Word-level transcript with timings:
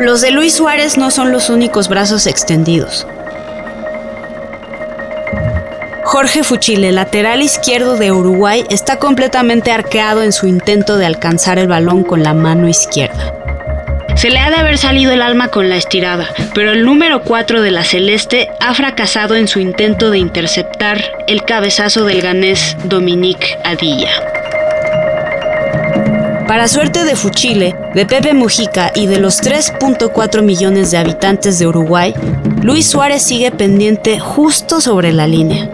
Los 0.00 0.20
de 0.20 0.30
Luis 0.30 0.54
Suárez 0.54 0.96
no 0.96 1.10
son 1.10 1.32
los 1.32 1.50
únicos 1.50 1.88
brazos 1.88 2.28
extendidos. 2.28 3.04
Jorge 6.04 6.44
Fuchile, 6.44 6.92
lateral 6.92 7.42
izquierdo 7.42 7.96
de 7.96 8.12
Uruguay, 8.12 8.64
está 8.70 8.98
completamente 8.98 9.72
arqueado 9.72 10.22
en 10.22 10.32
su 10.32 10.46
intento 10.46 10.96
de 10.98 11.06
alcanzar 11.06 11.58
el 11.58 11.66
balón 11.66 12.04
con 12.04 12.22
la 12.22 12.32
mano 12.32 12.68
izquierda. 12.68 13.34
Se 14.14 14.30
le 14.30 14.38
ha 14.38 14.50
de 14.50 14.56
haber 14.56 14.78
salido 14.78 15.12
el 15.12 15.20
alma 15.20 15.48
con 15.48 15.68
la 15.68 15.76
estirada, 15.76 16.28
pero 16.54 16.72
el 16.72 16.84
número 16.84 17.22
4 17.22 17.60
de 17.60 17.70
la 17.72 17.84
Celeste 17.84 18.48
ha 18.60 18.74
fracasado 18.74 19.34
en 19.34 19.48
su 19.48 19.60
intento 19.60 20.10
de 20.10 20.18
interceptar 20.18 21.04
el 21.26 21.44
cabezazo 21.44 22.04
del 22.04 22.22
ganés 22.22 22.76
Dominique 22.84 23.58
Adilla. 23.64 24.27
Para 26.48 26.66
suerte 26.66 27.04
de 27.04 27.14
Fuchile, 27.14 27.76
de 27.94 28.06
Pepe 28.06 28.32
Mujica 28.32 28.90
y 28.94 29.06
de 29.06 29.18
los 29.18 29.42
3.4 29.42 30.40
millones 30.40 30.90
de 30.90 30.96
habitantes 30.96 31.58
de 31.58 31.66
Uruguay, 31.66 32.14
Luis 32.62 32.86
Suárez 32.86 33.22
sigue 33.22 33.50
pendiente 33.50 34.18
justo 34.18 34.80
sobre 34.80 35.12
la 35.12 35.26
línea. 35.26 35.68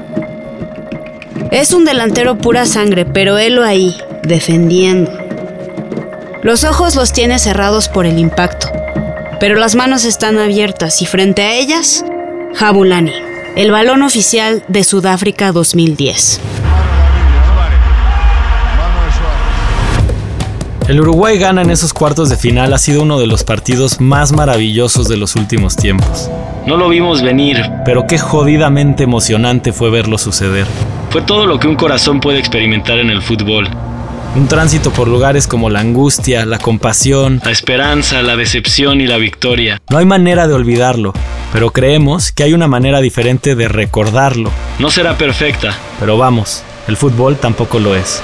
Es 1.53 1.73
un 1.73 1.85
delantero 1.85 2.37
pura 2.39 2.67
sangre, 2.67 3.07
pero 3.07 3.39
él 3.39 3.63
ahí, 3.63 3.97
defendiendo. 4.25 5.13
Los 6.43 6.65
ojos 6.65 6.97
los 6.97 7.13
tiene 7.13 7.39
cerrados 7.39 7.89
por 7.89 8.05
el 8.05 8.19
impacto, 8.19 8.67
pero 9.39 9.55
las 9.55 9.77
manos 9.77 10.05
están 10.05 10.39
abiertas 10.39 11.01
y 11.03 11.07
frente 11.07 11.43
a 11.43 11.55
ellas, 11.55 12.05
Jabulani, 12.57 13.13
el 13.55 13.71
balón 13.71 14.03
oficial 14.03 14.65
de 14.67 14.83
Sudáfrica 14.83 15.53
2010. 15.53 16.41
El 20.87 21.01
Uruguay 21.01 21.39
gana 21.39 21.63
en 21.63 21.71
esos 21.71 21.95
cuartos 21.95 22.29
de 22.29 22.37
final 22.37 22.75
ha 22.75 22.79
sido 22.79 23.03
uno 23.03 23.19
de 23.19 23.27
los 23.27 23.43
partidos 23.43 24.03
más 24.03 24.33
maravillosos 24.33 25.09
de 25.09 25.17
los 25.17 25.35
últimos 25.35 25.77
tiempos. 25.77 26.29
No 26.67 26.77
lo 26.77 26.91
vimos 26.91 27.23
venir, 27.23 27.63
pero 27.87 28.07
qué 28.07 28.19
jodidamente 28.19 29.05
emocionante 29.05 29.73
fue 29.73 29.89
verlo 29.89 30.19
suceder. 30.19 30.67
Fue 31.09 31.23
todo 31.23 31.47
lo 31.47 31.59
que 31.59 31.69
un 31.69 31.77
corazón 31.77 32.21
puede 32.21 32.39
experimentar 32.39 32.99
en 32.99 33.09
el 33.09 33.23
fútbol. 33.23 33.67
Un 34.37 34.47
tránsito 34.47 34.91
por 34.91 35.09
lugares 35.09 35.47
como 35.47 35.71
la 35.71 35.81
angustia, 35.81 36.45
la 36.45 36.59
compasión, 36.59 37.41
la 37.43 37.51
esperanza, 37.51 38.21
la 38.21 38.37
decepción 38.37 39.01
y 39.01 39.07
la 39.07 39.17
victoria. 39.17 39.81
No 39.89 39.97
hay 39.97 40.05
manera 40.05 40.47
de 40.47 40.53
olvidarlo, 40.53 41.15
pero 41.51 41.71
creemos 41.71 42.31
que 42.31 42.43
hay 42.43 42.53
una 42.53 42.69
manera 42.69 43.01
diferente 43.01 43.55
de 43.55 43.69
recordarlo. 43.69 44.51
No 44.79 44.91
será 44.91 45.17
perfecta. 45.17 45.75
Pero 45.99 46.19
vamos, 46.19 46.63
el 46.89 46.99
fútbol 46.99 47.37
tampoco 47.37 47.79
lo 47.79 47.95
es. 47.95 48.23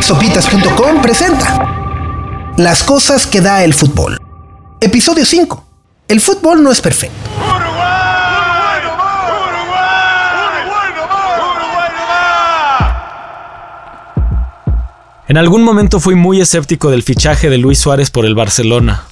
Sopitas.com 0.00 1.02
presenta 1.02 2.52
Las 2.56 2.84
cosas 2.84 3.26
que 3.26 3.40
da 3.40 3.64
el 3.64 3.74
fútbol. 3.74 4.20
Episodio 4.80 5.24
5. 5.24 5.64
El 6.08 6.20
fútbol 6.20 6.62
no 6.62 6.70
es 6.70 6.80
perfecto. 6.80 7.16
En 15.28 15.36
algún 15.36 15.62
momento 15.62 15.98
fui 15.98 16.14
muy 16.14 16.40
escéptico 16.40 16.90
del 16.90 17.02
fichaje 17.02 17.48
de 17.48 17.58
Luis 17.58 17.78
Suárez 17.78 18.10
por 18.10 18.26
el 18.26 18.34
Barcelona. 18.34 19.04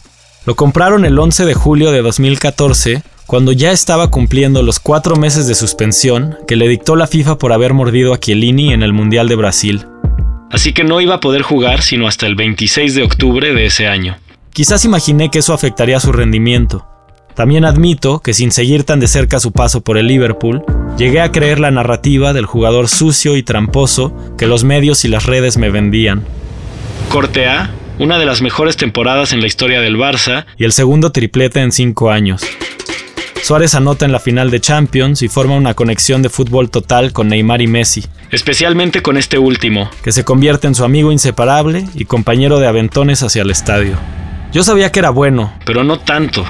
Lo 0.44 0.54
compraron 0.54 1.04
el 1.04 1.18
11 1.18 1.46
de 1.46 1.54
julio 1.54 1.90
de 1.92 2.02
2014, 2.02 3.02
cuando 3.26 3.52
ya 3.52 3.72
estaba 3.72 4.10
cumpliendo 4.10 4.62
los 4.62 4.80
cuatro 4.80 5.16
meses 5.16 5.46
de 5.46 5.54
suspensión 5.54 6.36
que 6.46 6.56
le 6.56 6.68
dictó 6.68 6.96
la 6.96 7.06
FIFA 7.06 7.38
por 7.38 7.52
haber 7.52 7.74
mordido 7.74 8.12
a 8.12 8.20
Chiellini 8.20 8.72
en 8.72 8.82
el 8.82 8.92
Mundial 8.92 9.28
de 9.28 9.36
Brasil. 9.36 9.86
Así 10.50 10.72
que 10.72 10.84
no 10.84 11.00
iba 11.00 11.16
a 11.16 11.20
poder 11.20 11.42
jugar 11.42 11.82
sino 11.82 12.06
hasta 12.06 12.26
el 12.26 12.34
26 12.34 12.94
de 12.94 13.02
octubre 13.02 13.54
de 13.54 13.66
ese 13.66 13.86
año. 13.86 14.16
Quizás 14.52 14.84
imaginé 14.84 15.30
que 15.30 15.38
eso 15.38 15.54
afectaría 15.54 16.00
su 16.00 16.12
rendimiento. 16.12 16.86
También 17.34 17.64
admito 17.64 18.20
que 18.20 18.34
sin 18.34 18.50
seguir 18.50 18.84
tan 18.84 19.00
de 19.00 19.06
cerca 19.06 19.40
su 19.40 19.52
paso 19.52 19.80
por 19.80 19.96
el 19.96 20.08
Liverpool, 20.08 20.64
Llegué 21.00 21.22
a 21.22 21.32
creer 21.32 21.60
la 21.60 21.70
narrativa 21.70 22.34
del 22.34 22.44
jugador 22.44 22.86
sucio 22.86 23.34
y 23.34 23.42
tramposo 23.42 24.14
que 24.36 24.46
los 24.46 24.64
medios 24.64 25.04
y 25.06 25.08
las 25.08 25.24
redes 25.24 25.56
me 25.56 25.70
vendían. 25.70 26.24
Corte 27.08 27.46
A, 27.46 27.70
una 27.98 28.18
de 28.18 28.26
las 28.26 28.42
mejores 28.42 28.76
temporadas 28.76 29.32
en 29.32 29.40
la 29.40 29.46
historia 29.46 29.80
del 29.80 29.96
Barça. 29.96 30.44
Y 30.58 30.64
el 30.64 30.72
segundo 30.72 31.10
triplete 31.10 31.60
en 31.60 31.72
cinco 31.72 32.10
años. 32.10 32.42
Suárez 33.42 33.74
anota 33.74 34.04
en 34.04 34.12
la 34.12 34.20
final 34.20 34.50
de 34.50 34.60
Champions 34.60 35.22
y 35.22 35.28
forma 35.28 35.56
una 35.56 35.74
conexión 35.74 36.22
de 36.22 36.28
fútbol 36.28 36.70
total 36.70 37.12
con 37.12 37.28
Neymar 37.28 37.62
y 37.62 37.66
Messi. 37.66 38.04
Especialmente 38.30 39.02
con 39.02 39.16
este 39.16 39.38
último. 39.38 39.90
Que 40.02 40.12
se 40.12 40.24
convierte 40.24 40.66
en 40.66 40.74
su 40.74 40.84
amigo 40.84 41.10
inseparable 41.10 41.86
y 41.94 42.04
compañero 42.04 42.60
de 42.60 42.68
aventones 42.68 43.22
hacia 43.22 43.42
el 43.42 43.50
estadio. 43.50 43.96
Yo 44.52 44.62
sabía 44.62 44.92
que 44.92 45.00
era 45.00 45.10
bueno. 45.10 45.52
Pero 45.64 45.84
no 45.84 46.00
tanto. 46.00 46.44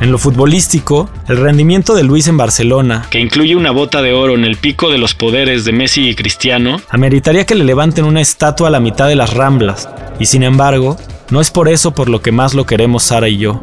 En 0.00 0.12
lo 0.12 0.18
futbolístico, 0.18 1.10
el 1.26 1.38
rendimiento 1.38 1.94
de 1.94 2.04
Luis 2.04 2.28
en 2.28 2.36
Barcelona, 2.36 3.06
que 3.10 3.18
incluye 3.18 3.56
una 3.56 3.72
bota 3.72 4.00
de 4.00 4.12
oro 4.12 4.36
en 4.36 4.44
el 4.44 4.56
pico 4.56 4.90
de 4.90 4.98
los 4.98 5.14
poderes 5.14 5.64
de 5.64 5.72
Messi 5.72 6.08
y 6.08 6.14
Cristiano, 6.14 6.80
ameritaría 6.88 7.46
que 7.46 7.56
le 7.56 7.64
levanten 7.64 8.04
una 8.04 8.20
estatua 8.20 8.68
a 8.68 8.70
la 8.70 8.78
mitad 8.78 9.08
de 9.08 9.16
las 9.16 9.34
ramblas, 9.34 9.88
y 10.20 10.26
sin 10.26 10.44
embargo, 10.44 10.96
no 11.30 11.40
es 11.40 11.50
por 11.50 11.68
eso 11.68 11.94
por 11.94 12.08
lo 12.08 12.22
que 12.22 12.30
más 12.30 12.54
lo 12.54 12.64
queremos 12.64 13.02
Sara 13.02 13.28
y 13.28 13.38
yo. 13.38 13.60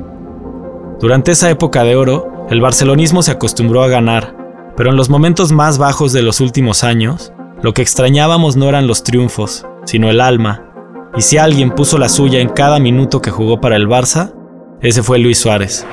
Durante 0.99 1.31
esa 1.31 1.49
época 1.49 1.85
de 1.85 1.95
oro, 1.95 2.34
el 2.49 2.61
barcelonismo 2.61 3.23
se 3.23 3.31
acostumbró 3.31 3.83
a 3.83 3.87
ganar, 3.87 4.35
pero 4.77 4.91
en 4.91 4.95
los 4.95 5.09
momentos 5.09 5.51
más 5.51 5.77
bajos 5.77 6.13
de 6.13 6.21
los 6.21 6.41
últimos 6.41 6.83
años, 6.83 7.33
lo 7.61 7.73
que 7.73 7.81
extrañábamos 7.81 8.55
no 8.55 8.69
eran 8.69 8.85
los 8.87 9.03
triunfos, 9.03 9.65
sino 9.85 10.09
el 10.09 10.21
alma, 10.21 10.71
y 11.17 11.21
si 11.21 11.37
alguien 11.37 11.71
puso 11.71 11.97
la 11.97 12.09
suya 12.09 12.39
en 12.39 12.49
cada 12.49 12.79
minuto 12.79 13.21
que 13.21 13.31
jugó 13.31 13.59
para 13.59 13.77
el 13.77 13.87
Barça, 13.87 14.33
ese 14.81 15.01
fue 15.01 15.17
Luis 15.17 15.39
Suárez. 15.39 15.87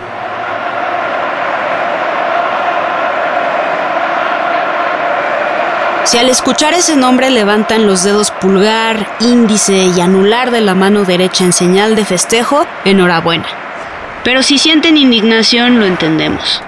Si 6.05 6.19
al 6.19 6.29
escuchar 6.29 6.75
ese 6.75 6.97
nombre 6.97 7.31
levantan 7.31 7.87
los 7.87 8.03
dedos 8.03 8.31
pulgar, 8.33 9.07
índice 9.21 9.87
y 9.97 10.01
anular 10.01 10.51
de 10.51 10.61
la 10.61 10.75
mano 10.75 11.05
derecha 11.05 11.45
en 11.45 11.55
señal 11.55 11.97
de 11.97 12.05
festejo, 12.05 12.67
enhorabuena. 12.85 13.62
Pero 14.25 14.43
si 14.43 14.59
sienten 14.59 14.97
indignación, 14.97 15.81
lo 15.81 15.87
entendemos. 15.87 16.63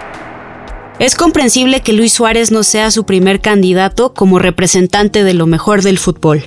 Es 0.98 1.16
comprensible 1.16 1.80
que 1.80 1.92
Luis 1.92 2.12
Suárez 2.12 2.52
no 2.52 2.62
sea 2.62 2.90
su 2.90 3.04
primer 3.04 3.40
candidato 3.40 4.14
como 4.14 4.38
representante 4.38 5.24
de 5.24 5.34
lo 5.34 5.46
mejor 5.46 5.82
del 5.82 5.98
fútbol. 5.98 6.44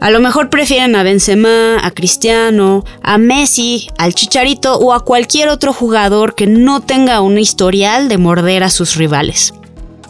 A 0.00 0.10
lo 0.10 0.20
mejor 0.20 0.50
prefieren 0.50 0.94
a 0.94 1.02
Benzema, 1.02 1.78
a 1.82 1.90
Cristiano, 1.90 2.84
a 3.02 3.16
Messi, 3.16 3.88
al 3.96 4.14
Chicharito 4.14 4.76
o 4.76 4.92
a 4.92 5.04
cualquier 5.04 5.48
otro 5.48 5.72
jugador 5.72 6.34
que 6.34 6.46
no 6.46 6.80
tenga 6.80 7.22
un 7.22 7.38
historial 7.38 8.08
de 8.08 8.18
morder 8.18 8.62
a 8.62 8.70
sus 8.70 8.96
rivales. 8.96 9.54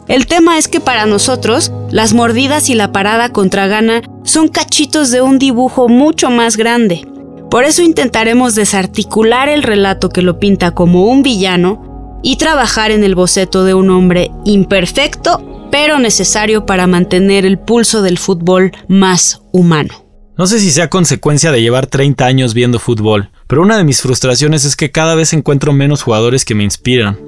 El 0.08 0.26
tema 0.26 0.58
es 0.58 0.66
que 0.66 0.80
para 0.80 1.06
nosotros, 1.06 1.70
las 1.90 2.14
mordidas 2.14 2.68
y 2.68 2.74
la 2.74 2.90
parada 2.90 3.30
contra 3.30 3.68
Ghana 3.68 4.02
son 4.24 4.48
cachitos 4.48 5.10
de 5.10 5.22
un 5.22 5.38
dibujo 5.38 5.88
mucho 5.88 6.30
más 6.30 6.56
grande. 6.56 7.06
Por 7.50 7.64
eso 7.64 7.82
intentaremos 7.82 8.54
desarticular 8.54 9.48
el 9.48 9.62
relato 9.62 10.08
que 10.08 10.22
lo 10.22 10.38
pinta 10.38 10.72
como 10.72 11.06
un 11.06 11.22
villano 11.22 12.18
y 12.22 12.36
trabajar 12.36 12.90
en 12.90 13.04
el 13.04 13.14
boceto 13.14 13.64
de 13.64 13.74
un 13.74 13.90
hombre 13.90 14.30
imperfecto, 14.44 15.68
pero 15.70 15.98
necesario 15.98 16.66
para 16.66 16.86
mantener 16.86 17.46
el 17.46 17.58
pulso 17.58 18.02
del 18.02 18.18
fútbol 18.18 18.72
más 18.88 19.42
humano. 19.52 20.06
No 20.36 20.46
sé 20.46 20.58
si 20.58 20.70
sea 20.70 20.90
consecuencia 20.90 21.50
de 21.50 21.62
llevar 21.62 21.86
30 21.86 22.26
años 22.26 22.52
viendo 22.52 22.78
fútbol, 22.78 23.30
pero 23.46 23.62
una 23.62 23.78
de 23.78 23.84
mis 23.84 24.02
frustraciones 24.02 24.64
es 24.64 24.76
que 24.76 24.90
cada 24.90 25.14
vez 25.14 25.32
encuentro 25.32 25.72
menos 25.72 26.02
jugadores 26.02 26.44
que 26.44 26.54
me 26.54 26.64
inspiran. 26.64 27.18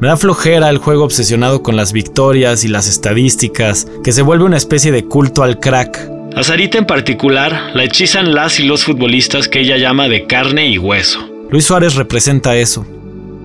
Me 0.00 0.08
da 0.08 0.16
flojera 0.16 0.68
el 0.68 0.78
juego 0.78 1.04
obsesionado 1.04 1.62
con 1.62 1.76
las 1.76 1.92
victorias 1.92 2.64
y 2.64 2.68
las 2.68 2.88
estadísticas, 2.88 3.86
que 4.02 4.12
se 4.12 4.22
vuelve 4.22 4.44
una 4.44 4.56
especie 4.56 4.90
de 4.90 5.04
culto 5.04 5.44
al 5.44 5.60
crack. 5.60 6.10
A 6.34 6.42
Sarita 6.42 6.78
en 6.78 6.86
particular 6.86 7.72
la 7.74 7.84
hechizan 7.84 8.34
las 8.34 8.58
y 8.58 8.64
los 8.64 8.84
futbolistas 8.84 9.48
que 9.48 9.60
ella 9.60 9.76
llama 9.76 10.08
de 10.08 10.26
carne 10.26 10.68
y 10.68 10.78
hueso. 10.78 11.20
Luis 11.50 11.66
Suárez 11.66 11.94
representa 11.94 12.56
eso. 12.56 12.86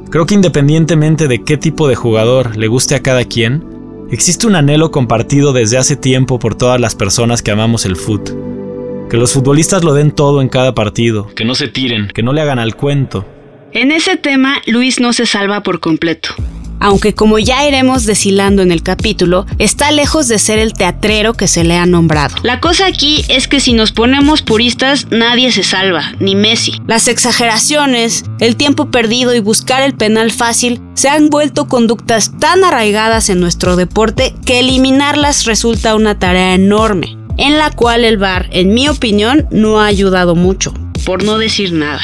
Creo 0.10 0.26
que 0.26 0.36
independientemente 0.36 1.28
de 1.28 1.44
qué 1.44 1.58
tipo 1.58 1.90
de 1.90 1.96
jugador 1.96 2.56
le 2.56 2.68
guste 2.68 2.96
a 2.96 3.02
cada 3.04 3.26
quien, 3.26 3.66
existe 4.10 4.48
un 4.48 4.56
anhelo 4.56 4.90
compartido 4.90 5.52
desde 5.52 5.78
hace 5.78 5.98
tiempo 5.98 6.40
por 6.40 6.56
todas 6.56 6.80
las 6.80 6.96
personas 6.96 7.42
que 7.42 7.52
amamos 7.52 7.86
el 7.86 7.98
fútbol. 7.98 9.08
Que 9.10 9.18
los 9.18 9.34
futbolistas 9.34 9.84
lo 9.84 9.94
den 9.94 10.12
todo 10.12 10.42
en 10.42 10.48
cada 10.48 10.74
partido. 10.74 11.28
Que 11.36 11.44
no 11.44 11.56
se 11.56 11.68
tiren. 11.68 12.08
Que 12.08 12.24
no 12.24 12.32
le 12.32 12.42
hagan 12.42 12.60
al 12.60 12.76
cuento. 12.76 13.26
En 13.74 13.92
ese 13.92 14.16
tema, 14.16 14.62
Luis 14.66 15.02
no 15.02 15.12
se 15.12 15.26
salva 15.26 15.62
por 15.62 15.82
completo. 15.82 16.30
Aunque 16.80 17.14
como 17.14 17.40
ya 17.40 17.68
iremos 17.68 18.06
deshilando 18.06 18.62
en 18.62 18.72
el 18.72 18.84
capítulo, 18.84 19.46
está 19.58 19.92
lejos 19.92 20.28
de 20.28 20.40
ser 20.40 20.60
el 20.60 20.74
teatrero 20.74 21.34
que 21.34 21.48
se 21.48 21.64
le 21.64 21.78
ha 21.78 21.86
nombrado. 21.86 22.36
La 22.44 22.60
cosa 22.60 22.86
aquí 22.86 23.26
es 23.30 23.48
que 23.48 23.60
si 23.60 23.74
nos 23.74 23.92
ponemos 23.92 24.42
puristas, 24.42 25.08
nadie 25.12 25.52
se 25.52 25.64
salva, 25.64 26.14
ni 26.20 26.36
Messi. 26.36 26.74
Las 26.88 27.08
exageraciones, 27.08 28.26
el 28.40 28.56
tiempo 28.56 28.92
perdido 28.92 29.34
y 29.34 29.40
buscar 29.40 29.82
el 29.82 29.96
penal 29.96 30.32
fácil 30.32 30.82
se 30.94 31.10
han 31.10 31.30
vuelto 31.30 31.68
conductas 31.68 32.32
tan 32.40 32.64
arraigadas 32.64 33.30
en 33.30 33.40
nuestro 33.40 33.76
deporte 33.76 34.34
que 34.46 34.60
eliminarlas 34.60 35.46
resulta 35.46 35.96
una 35.96 36.20
tarea 36.20 36.54
enorme, 36.54 37.18
en 37.38 37.58
la 37.58 37.72
cual 37.72 38.04
el 38.04 38.18
VAR, 38.18 38.50
en 38.52 38.74
mi 38.74 38.88
opinión, 38.90 39.48
no 39.52 39.80
ha 39.80 39.86
ayudado 39.86 40.36
mucho. 40.36 40.74
por 41.06 41.24
no 41.24 41.38
decir 41.38 41.72
nada. 41.72 42.02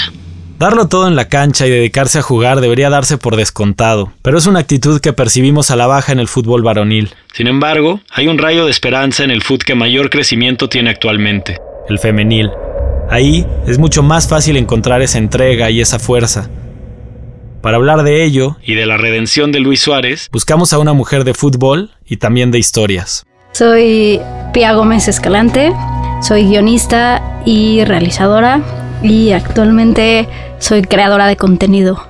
Darlo 0.64 0.88
todo 0.88 1.10
en 1.10 1.18
la 1.18 1.28
cancha 1.28 1.68
y 1.68 1.70
dedicarse 1.70 2.20
a 2.20 2.22
jugar 2.22 2.62
debería 2.62 2.90
darse 2.90 3.18
por 3.18 3.36
descontado, 3.36 4.14
pero 4.22 4.38
es 4.38 4.48
una 4.48 4.60
actitud 4.60 5.02
que 5.02 5.12
percibimos 5.12 5.72
a 5.72 5.76
la 5.76 5.88
baja 5.88 6.14
en 6.14 6.20
el 6.20 6.30
fútbol 6.30 6.64
varonil. 6.64 7.14
Sin 7.34 7.48
embargo, 7.48 8.00
hay 8.10 8.30
un 8.30 8.38
rayo 8.38 8.64
de 8.64 8.72
esperanza 8.72 9.26
en 9.26 9.32
el 9.32 9.42
fútbol 9.42 9.66
que 9.66 9.76
mayor 9.76 10.10
crecimiento 10.10 10.70
tiene 10.70 10.90
actualmente. 10.90 11.58
El 11.90 12.00
femenil. 12.00 12.50
Ahí 13.10 13.46
es 13.68 13.78
mucho 13.78 14.04
más 14.04 14.30
fácil 14.30 14.56
encontrar 14.56 15.02
esa 15.02 15.18
entrega 15.18 15.70
y 15.70 15.82
esa 15.82 16.00
fuerza. 16.00 16.50
Para 17.62 17.76
hablar 17.76 18.04
de 18.04 18.24
ello 18.24 18.56
y 18.64 18.76
de 18.76 18.86
la 18.86 18.96
redención 18.96 19.52
de 19.52 19.60
Luis 19.60 19.82
Suárez, 19.82 20.30
buscamos 20.32 20.72
a 20.72 20.80
una 20.80 20.94
mujer 20.94 21.26
de 21.26 21.34
fútbol 21.34 21.92
y 22.06 22.16
también 22.16 22.52
de 22.52 22.60
historias. 22.60 23.26
Soy 23.52 24.22
Pia 24.54 24.72
Gómez 24.72 25.10
Escalante, 25.10 25.74
soy 26.22 26.46
guionista 26.46 27.22
y 27.46 27.84
realizadora 27.84 28.83
y 29.04 29.32
actualmente 29.32 30.28
soy 30.60 30.82
creadora 30.82 31.28
de 31.28 31.36
contenido. 31.36 32.08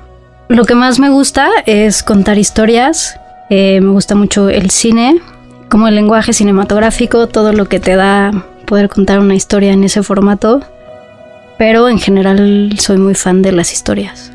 Lo 0.48 0.66
que 0.66 0.76
más 0.76 1.00
me 1.00 1.10
gusta 1.10 1.50
es 1.66 2.04
contar 2.04 2.38
historias, 2.38 3.20
eh, 3.50 3.82
me 3.82 3.90
gusta 3.92 4.16
mucho 4.16 4.50
el 4.50 4.70
cine, 4.70 5.20
como 5.70 5.88
el 5.88 5.96
lenguaje 5.96 6.34
cinematográfico, 6.34 7.28
todo 7.28 7.52
lo 7.52 7.66
que 7.66 7.80
te 7.80 7.96
da 7.96 8.32
poder 8.66 8.90
contar 8.90 9.20
una 9.20 9.36
historia 9.36 9.74
en 9.74 9.84
ese 9.84 10.04
formato, 10.04 10.62
pero 11.58 11.90
en 11.90 12.00
general 12.00 12.76
soy 12.80 12.98
muy 12.98 13.16
fan 13.16 13.42
de 13.42 13.52
las 13.52 13.74
historias. 13.74 14.32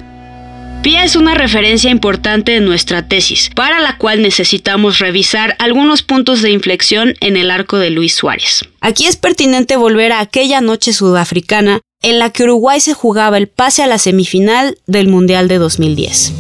Pia 0.83 1.05
es 1.05 1.17
una 1.17 1.35
referencia 1.35 1.91
importante 1.91 2.55
en 2.57 2.65
nuestra 2.65 3.07
tesis, 3.09 3.51
para 3.55 3.81
la 3.81 3.99
cual 3.99 4.23
necesitamos 4.23 5.01
revisar 5.01 5.57
algunos 5.59 6.03
puntos 6.03 6.41
de 6.41 6.51
inflexión 6.51 7.15
en 7.21 7.37
el 7.37 7.51
arco 7.51 7.79
de 7.79 7.91
Luis 7.91 8.15
Suárez. 8.15 8.65
Aquí 8.81 9.07
es 9.07 9.17
pertinente 9.17 9.77
volver 9.77 10.13
a 10.13 10.21
aquella 10.21 10.61
noche 10.61 10.93
sudafricana 10.93 11.81
en 12.03 12.19
la 12.19 12.31
que 12.31 12.45
Uruguay 12.45 12.81
se 12.81 12.95
jugaba 12.95 13.37
el 13.39 13.49
pase 13.49 13.83
a 13.83 13.87
la 13.87 13.99
semifinal 13.99 14.79
del 14.87 15.09
Mundial 15.09 15.49
de 15.49 15.59
2010. 15.59 16.33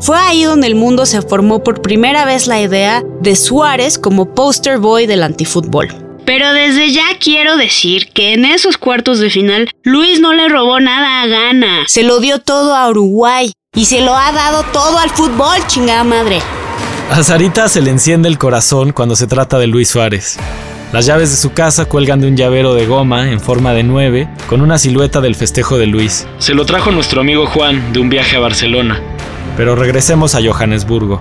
Fue 0.00 0.18
ahí 0.18 0.44
donde 0.44 0.66
el 0.66 0.74
mundo 0.74 1.06
se 1.06 1.22
formó 1.22 1.64
por 1.64 1.80
primera 1.80 2.24
vez 2.24 2.46
la 2.46 2.60
idea 2.60 3.02
de 3.20 3.34
Suárez 3.34 3.98
como 3.98 4.34
poster 4.34 4.78
boy 4.78 5.06
del 5.06 5.22
antifútbol. 5.22 5.88
Pero 6.26 6.52
desde 6.52 6.92
ya 6.92 7.06
quiero 7.20 7.56
decir 7.56 8.08
que 8.12 8.34
en 8.34 8.44
esos 8.44 8.76
cuartos 8.78 9.20
de 9.20 9.30
final 9.30 9.70
Luis 9.82 10.20
no 10.20 10.32
le 10.32 10.48
robó 10.48 10.80
nada 10.80 11.22
a 11.22 11.26
Gana. 11.26 11.84
Se 11.86 12.02
lo 12.02 12.20
dio 12.20 12.40
todo 12.40 12.74
a 12.74 12.88
Uruguay 12.90 13.52
y 13.74 13.86
se 13.86 14.00
lo 14.00 14.14
ha 14.14 14.32
dado 14.32 14.64
todo 14.72 14.98
al 14.98 15.10
fútbol, 15.10 15.56
chingada 15.68 16.04
madre. 16.04 16.40
A 17.10 17.22
Sarita 17.22 17.68
se 17.68 17.80
le 17.80 17.90
enciende 17.90 18.28
el 18.28 18.38
corazón 18.38 18.92
cuando 18.92 19.14
se 19.14 19.28
trata 19.28 19.58
de 19.58 19.68
Luis 19.68 19.88
Suárez. 19.88 20.36
Las 20.92 21.04
llaves 21.04 21.30
de 21.30 21.36
su 21.36 21.52
casa 21.52 21.86
cuelgan 21.86 22.20
de 22.20 22.28
un 22.28 22.36
llavero 22.36 22.74
de 22.74 22.86
goma 22.86 23.30
en 23.30 23.40
forma 23.40 23.72
de 23.72 23.82
nueve 23.82 24.28
con 24.48 24.60
una 24.60 24.78
silueta 24.78 25.20
del 25.20 25.34
festejo 25.34 25.78
de 25.78 25.86
Luis. 25.86 26.28
Se 26.38 26.54
lo 26.54 26.64
trajo 26.64 26.92
nuestro 26.92 27.20
amigo 27.20 27.46
Juan 27.46 27.92
de 27.92 27.98
un 27.98 28.08
viaje 28.08 28.36
a 28.36 28.40
Barcelona. 28.40 29.00
Pero 29.56 29.74
regresemos 29.74 30.34
a 30.34 30.40
Johannesburgo. 30.40 31.20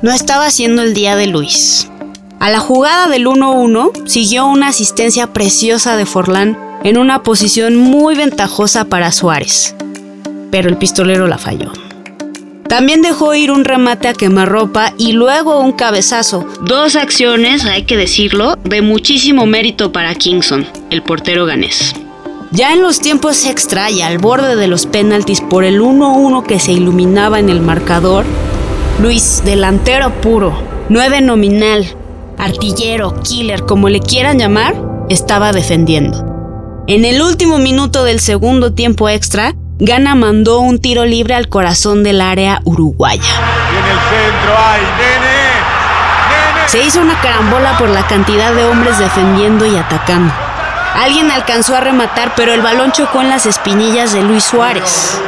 No 0.00 0.12
estaba 0.12 0.50
siendo 0.50 0.80
el 0.82 0.94
día 0.94 1.14
de 1.14 1.26
Luis. 1.26 1.90
A 2.38 2.48
la 2.48 2.58
jugada 2.58 3.06
del 3.08 3.26
1-1 3.26 4.08
siguió 4.08 4.46
una 4.46 4.68
asistencia 4.68 5.26
preciosa 5.26 5.96
de 5.96 6.06
Forlán 6.06 6.58
en 6.84 6.96
una 6.96 7.22
posición 7.22 7.76
muy 7.76 8.14
ventajosa 8.14 8.86
para 8.86 9.12
Suárez. 9.12 9.74
Pero 10.50 10.70
el 10.70 10.78
pistolero 10.78 11.26
la 11.26 11.36
falló. 11.36 11.70
También 12.70 13.02
dejó 13.02 13.34
ir 13.34 13.50
un 13.50 13.64
remate 13.64 14.06
a 14.06 14.12
quemarropa 14.12 14.94
y 14.96 15.10
luego 15.10 15.58
un 15.58 15.72
cabezazo. 15.72 16.46
Dos 16.62 16.94
acciones, 16.94 17.64
hay 17.64 17.82
que 17.82 17.96
decirlo, 17.96 18.54
de 18.62 18.80
muchísimo 18.80 19.44
mérito 19.44 19.90
para 19.90 20.14
Kingston, 20.14 20.64
el 20.88 21.02
portero 21.02 21.46
ganés. 21.46 21.96
Ya 22.52 22.72
en 22.72 22.80
los 22.80 23.00
tiempos 23.00 23.44
extra 23.44 23.90
y 23.90 24.02
al 24.02 24.18
borde 24.18 24.54
de 24.54 24.68
los 24.68 24.86
penaltis 24.86 25.40
por 25.40 25.64
el 25.64 25.80
1-1 25.80 26.44
que 26.44 26.60
se 26.60 26.70
iluminaba 26.70 27.40
en 27.40 27.48
el 27.48 27.60
marcador, 27.60 28.24
Luis, 29.02 29.42
delantero 29.44 30.20
puro, 30.20 30.56
nueve 30.88 31.20
nominal, 31.20 31.84
artillero, 32.38 33.20
killer, 33.24 33.62
como 33.62 33.88
le 33.88 33.98
quieran 33.98 34.38
llamar, 34.38 34.80
estaba 35.08 35.50
defendiendo. 35.50 36.24
En 36.86 37.04
el 37.04 37.20
último 37.20 37.58
minuto 37.58 38.04
del 38.04 38.20
segundo 38.20 38.74
tiempo 38.74 39.08
extra, 39.08 39.56
Gana 39.82 40.14
mandó 40.14 40.60
un 40.60 40.78
tiro 40.78 41.06
libre 41.06 41.34
al 41.34 41.48
corazón 41.48 42.02
del 42.02 42.20
área 42.20 42.60
uruguaya. 42.64 43.22
Se 46.66 46.84
hizo 46.84 47.00
una 47.00 47.18
carambola 47.22 47.78
por 47.78 47.88
la 47.88 48.06
cantidad 48.06 48.52
de 48.52 48.66
hombres 48.66 48.98
defendiendo 48.98 49.64
y 49.64 49.74
atacando. 49.76 50.34
Alguien 50.94 51.30
alcanzó 51.30 51.74
a 51.76 51.80
rematar, 51.80 52.34
pero 52.36 52.52
el 52.52 52.60
balón 52.60 52.92
chocó 52.92 53.22
en 53.22 53.30
las 53.30 53.46
espinillas 53.46 54.12
de 54.12 54.22
Luis 54.22 54.44
Suárez. 54.44 55.18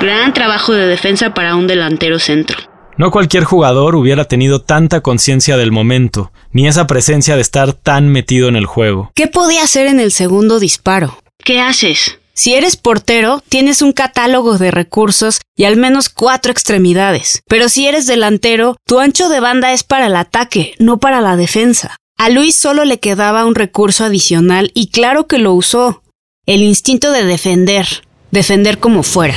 Gran 0.00 0.32
trabajo 0.32 0.72
de 0.72 0.86
defensa 0.86 1.34
para 1.34 1.56
un 1.56 1.66
delantero 1.66 2.18
centro. 2.18 2.56
No 2.96 3.10
cualquier 3.10 3.44
jugador 3.44 3.96
hubiera 3.96 4.24
tenido 4.24 4.62
tanta 4.62 5.02
conciencia 5.02 5.58
del 5.58 5.72
momento, 5.72 6.32
ni 6.52 6.66
esa 6.66 6.86
presencia 6.86 7.34
de 7.34 7.42
estar 7.42 7.74
tan 7.74 8.08
metido 8.08 8.48
en 8.48 8.56
el 8.56 8.64
juego. 8.64 9.12
¿Qué 9.14 9.26
podía 9.26 9.64
hacer 9.64 9.88
en 9.88 10.00
el 10.00 10.10
segundo 10.10 10.58
disparo? 10.58 11.18
¿Qué 11.44 11.60
haces? 11.60 12.18
Si 12.38 12.52
eres 12.52 12.76
portero, 12.76 13.42
tienes 13.48 13.80
un 13.80 13.92
catálogo 13.92 14.58
de 14.58 14.70
recursos 14.70 15.40
y 15.56 15.64
al 15.64 15.78
menos 15.78 16.10
cuatro 16.10 16.52
extremidades. 16.52 17.40
Pero 17.48 17.70
si 17.70 17.86
eres 17.86 18.06
delantero, 18.06 18.76
tu 18.86 19.00
ancho 19.00 19.30
de 19.30 19.40
banda 19.40 19.72
es 19.72 19.84
para 19.84 20.08
el 20.08 20.16
ataque, 20.16 20.74
no 20.78 20.98
para 20.98 21.22
la 21.22 21.38
defensa. 21.38 21.96
A 22.18 22.28
Luis 22.28 22.54
solo 22.54 22.84
le 22.84 23.00
quedaba 23.00 23.46
un 23.46 23.54
recurso 23.54 24.04
adicional 24.04 24.70
y 24.74 24.88
claro 24.88 25.26
que 25.26 25.38
lo 25.38 25.54
usó. 25.54 26.02
El 26.44 26.62
instinto 26.62 27.10
de 27.10 27.24
defender, 27.24 27.86
defender 28.32 28.78
como 28.78 29.02
fuera. 29.02 29.36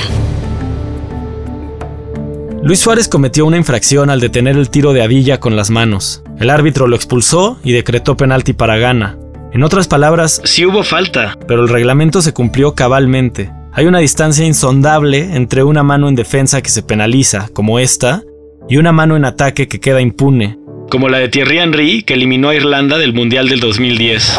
Luis 2.62 2.80
Suárez 2.80 3.08
cometió 3.08 3.46
una 3.46 3.56
infracción 3.56 4.10
al 4.10 4.20
detener 4.20 4.58
el 4.58 4.68
tiro 4.68 4.92
de 4.92 5.02
Adilla 5.02 5.40
con 5.40 5.56
las 5.56 5.70
manos. 5.70 6.22
El 6.38 6.50
árbitro 6.50 6.86
lo 6.86 6.96
expulsó 6.96 7.58
y 7.64 7.72
decretó 7.72 8.18
penalti 8.18 8.52
para 8.52 8.76
Gana. 8.76 9.16
En 9.52 9.64
otras 9.64 9.88
palabras, 9.88 10.40
sí 10.44 10.64
hubo 10.64 10.84
falta, 10.84 11.36
pero 11.48 11.62
el 11.62 11.68
reglamento 11.68 12.22
se 12.22 12.32
cumplió 12.32 12.76
cabalmente. 12.76 13.50
Hay 13.72 13.86
una 13.86 13.98
distancia 13.98 14.46
insondable 14.46 15.34
entre 15.34 15.64
una 15.64 15.82
mano 15.82 16.08
en 16.08 16.14
defensa 16.14 16.62
que 16.62 16.70
se 16.70 16.84
penaliza, 16.84 17.48
como 17.52 17.80
esta, 17.80 18.22
y 18.68 18.76
una 18.76 18.92
mano 18.92 19.16
en 19.16 19.24
ataque 19.24 19.66
que 19.66 19.80
queda 19.80 20.00
impune. 20.00 20.56
Como 20.88 21.08
la 21.08 21.18
de 21.18 21.28
Thierry 21.28 21.58
Henry, 21.58 22.02
que 22.04 22.14
eliminó 22.14 22.50
a 22.50 22.54
Irlanda 22.54 22.96
del 22.96 23.12
Mundial 23.12 23.48
del 23.48 23.58
2010. 23.58 24.38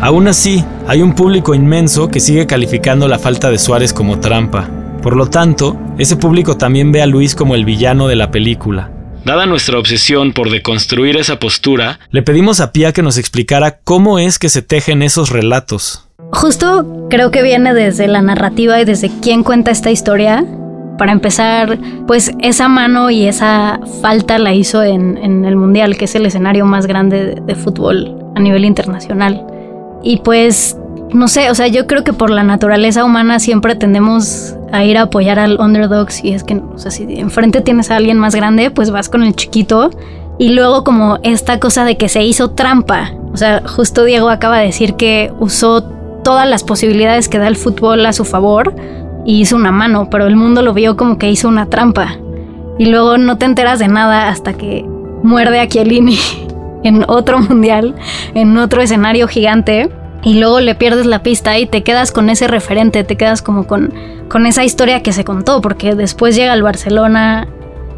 Aún 0.00 0.28
así, 0.28 0.64
hay 0.86 1.02
un 1.02 1.14
público 1.14 1.52
inmenso 1.52 2.08
que 2.08 2.20
sigue 2.20 2.46
calificando 2.46 3.08
la 3.08 3.18
falta 3.18 3.50
de 3.50 3.58
Suárez 3.58 3.92
como 3.92 4.20
trampa. 4.20 4.68
Por 5.02 5.16
lo 5.16 5.26
tanto, 5.26 5.76
ese 5.98 6.16
público 6.16 6.56
también 6.56 6.92
ve 6.92 7.02
a 7.02 7.06
Luis 7.06 7.34
como 7.34 7.56
el 7.56 7.64
villano 7.64 8.06
de 8.06 8.14
la 8.14 8.30
película. 8.30 8.90
Dada 9.24 9.46
nuestra 9.46 9.78
obsesión 9.78 10.32
por 10.32 10.50
deconstruir 10.50 11.16
esa 11.16 11.40
postura, 11.40 11.98
le 12.10 12.22
pedimos 12.22 12.60
a 12.60 12.72
Pia 12.72 12.92
que 12.92 13.02
nos 13.02 13.18
explicara 13.18 13.78
cómo 13.82 14.18
es 14.18 14.38
que 14.38 14.48
se 14.48 14.62
tejen 14.62 15.02
esos 15.02 15.30
relatos. 15.30 16.08
Justo 16.32 17.06
creo 17.10 17.30
que 17.30 17.42
viene 17.42 17.74
desde 17.74 18.06
la 18.08 18.22
narrativa 18.22 18.80
y 18.80 18.84
desde 18.84 19.10
quién 19.20 19.42
cuenta 19.42 19.70
esta 19.70 19.90
historia. 19.90 20.44
Para 20.98 21.12
empezar, 21.12 21.78
pues 22.06 22.32
esa 22.40 22.68
mano 22.68 23.10
y 23.10 23.26
esa 23.26 23.80
falta 24.02 24.38
la 24.38 24.54
hizo 24.54 24.82
en, 24.82 25.44
el 25.44 25.56
Mundial, 25.56 25.96
que 25.96 26.04
es 26.04 26.14
el 26.14 26.26
escenario 26.26 26.64
más 26.64 26.86
grande 26.86 27.40
de 27.44 27.54
fútbol 27.54 28.16
a 28.36 28.40
nivel 28.40 28.64
internacional. 28.64 29.44
Y 30.02 30.18
pues 30.18 30.76
no 31.14 31.28
sé, 31.28 31.50
o 31.50 31.54
sea, 31.54 31.66
yo 31.68 31.86
creo 31.86 32.04
que 32.04 32.12
por 32.12 32.30
la 32.30 32.42
naturaleza 32.42 33.04
humana 33.04 33.38
siempre 33.38 33.74
tendemos 33.74 34.56
a 34.72 34.84
ir 34.84 34.96
a 34.96 35.02
apoyar 35.02 35.38
al 35.38 35.60
underdog. 35.60 36.10
Si 36.10 36.30
es 36.30 36.44
que, 36.44 36.54
o 36.54 36.78
sea, 36.78 36.90
si 36.90 37.04
enfrente 37.18 37.60
tienes 37.60 37.90
a 37.90 37.96
alguien 37.96 38.18
más 38.18 38.34
grande, 38.34 38.70
pues 38.70 38.90
vas 38.90 39.08
con 39.08 39.22
el 39.22 39.34
chiquito. 39.34 39.90
Y 40.38 40.50
luego 40.50 40.84
como 40.84 41.18
esta 41.22 41.60
cosa 41.60 41.84
de 41.84 41.96
que 41.96 42.08
se 42.08 42.22
hizo 42.24 42.50
trampa. 42.50 43.12
O 43.32 43.36
sea, 43.36 43.62
justo 43.66 44.04
Diego 44.04 44.28
acaba 44.28 44.58
de 44.58 44.66
decir 44.66 44.94
que 44.94 45.32
usó 45.38 45.82
todas 46.24 46.48
las 46.48 46.64
posibilidades 46.64 47.28
que 47.28 47.38
da 47.38 47.48
el 47.48 47.56
fútbol 47.56 48.04
a 48.06 48.12
su 48.12 48.24
favor 48.24 48.74
y 49.24 49.40
hizo 49.40 49.56
una 49.56 49.72
mano, 49.72 50.08
pero 50.10 50.26
el 50.26 50.36
mundo 50.36 50.62
lo 50.62 50.74
vio 50.74 50.96
como 50.96 51.18
que 51.18 51.30
hizo 51.30 51.48
una 51.48 51.66
trampa. 51.66 52.16
Y 52.78 52.86
luego 52.86 53.18
no 53.18 53.38
te 53.38 53.44
enteras 53.44 53.78
de 53.78 53.88
nada 53.88 54.28
hasta 54.28 54.54
que 54.54 54.84
muerde 55.22 55.60
a 55.60 55.68
Chiellini 55.68 56.18
en 56.82 57.04
otro 57.08 57.38
mundial, 57.38 57.94
en 58.34 58.56
otro 58.56 58.80
escenario 58.80 59.28
gigante 59.28 59.90
y 60.24 60.38
luego 60.38 60.60
le 60.60 60.74
pierdes 60.74 61.06
la 61.06 61.22
pista 61.22 61.58
y 61.58 61.66
te 61.66 61.82
quedas 61.82 62.12
con 62.12 62.30
ese 62.30 62.46
referente, 62.46 63.04
te 63.04 63.16
quedas 63.16 63.42
como 63.42 63.66
con, 63.66 63.92
con 64.28 64.46
esa 64.46 64.64
historia 64.64 65.02
que 65.02 65.12
se 65.12 65.24
contó, 65.24 65.60
porque 65.60 65.94
después 65.94 66.36
llega 66.36 66.54
el 66.54 66.62
Barcelona 66.62 67.48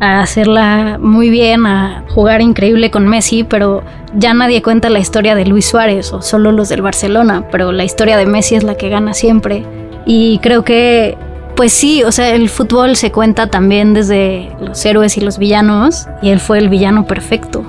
a 0.00 0.20
hacerla 0.20 0.98
muy 1.00 1.30
bien, 1.30 1.66
a 1.66 2.04
jugar 2.08 2.40
increíble 2.40 2.90
con 2.90 3.06
Messi, 3.06 3.44
pero 3.44 3.82
ya 4.14 4.34
nadie 4.34 4.62
cuenta 4.62 4.88
la 4.90 4.98
historia 4.98 5.34
de 5.34 5.44
Luis 5.44 5.66
Suárez 5.66 6.12
o 6.12 6.22
solo 6.22 6.50
los 6.50 6.68
del 6.68 6.82
Barcelona, 6.82 7.44
pero 7.50 7.72
la 7.72 7.84
historia 7.84 8.16
de 8.16 8.26
Messi 8.26 8.54
es 8.54 8.64
la 8.64 8.74
que 8.74 8.88
gana 8.88 9.14
siempre. 9.14 9.64
Y 10.06 10.38
creo 10.38 10.64
que 10.64 11.16
Pues 11.56 11.72
sí, 11.72 12.02
o 12.02 12.10
sea, 12.10 12.34
el 12.34 12.48
fútbol 12.48 12.96
se 12.96 13.12
cuenta 13.12 13.46
también 13.46 13.94
desde 13.94 14.50
los 14.60 14.84
héroes 14.84 15.16
y 15.16 15.20
los 15.20 15.38
villanos, 15.38 16.08
y 16.20 16.30
él 16.30 16.40
fue 16.40 16.58
el 16.58 16.68
villano 16.68 17.06
perfecto 17.06 17.64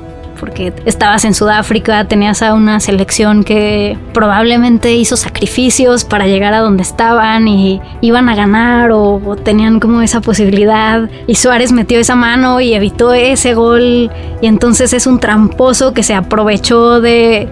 porque 0.46 0.72
estabas 0.86 1.26
en 1.26 1.34
Sudáfrica, 1.34 2.08
tenías 2.08 2.44
a 2.44 2.54
una 2.54 2.80
selección 2.80 3.44
que 3.44 3.98
probablemente 4.14 4.94
hizo 4.94 5.18
sacrificios 5.18 6.06
para 6.06 6.28
llegar 6.28 6.54
a 6.54 6.60
donde 6.60 6.84
estaban 6.84 7.48
y 7.48 7.82
iban 8.02 8.30
a 8.30 8.36
ganar 8.36 8.92
o, 8.92 9.36
tenían 9.44 9.80
como 9.80 10.04
esa 10.04 10.22
posibilidad. 10.22 11.10
Y 11.26 11.34
Suárez 11.34 11.72
metió 11.72 12.00
esa 12.00 12.14
mano 12.14 12.62
y 12.62 12.76
evitó 12.76 13.12
ese 13.12 13.56
gol. 13.56 14.12
Y 14.40 14.46
entonces 14.46 14.94
es 14.94 15.08
un 15.08 15.20
tramposo 15.20 15.96
que 15.96 16.04
se 16.04 16.14
aprovechó 16.14 17.02
de, 17.02 17.48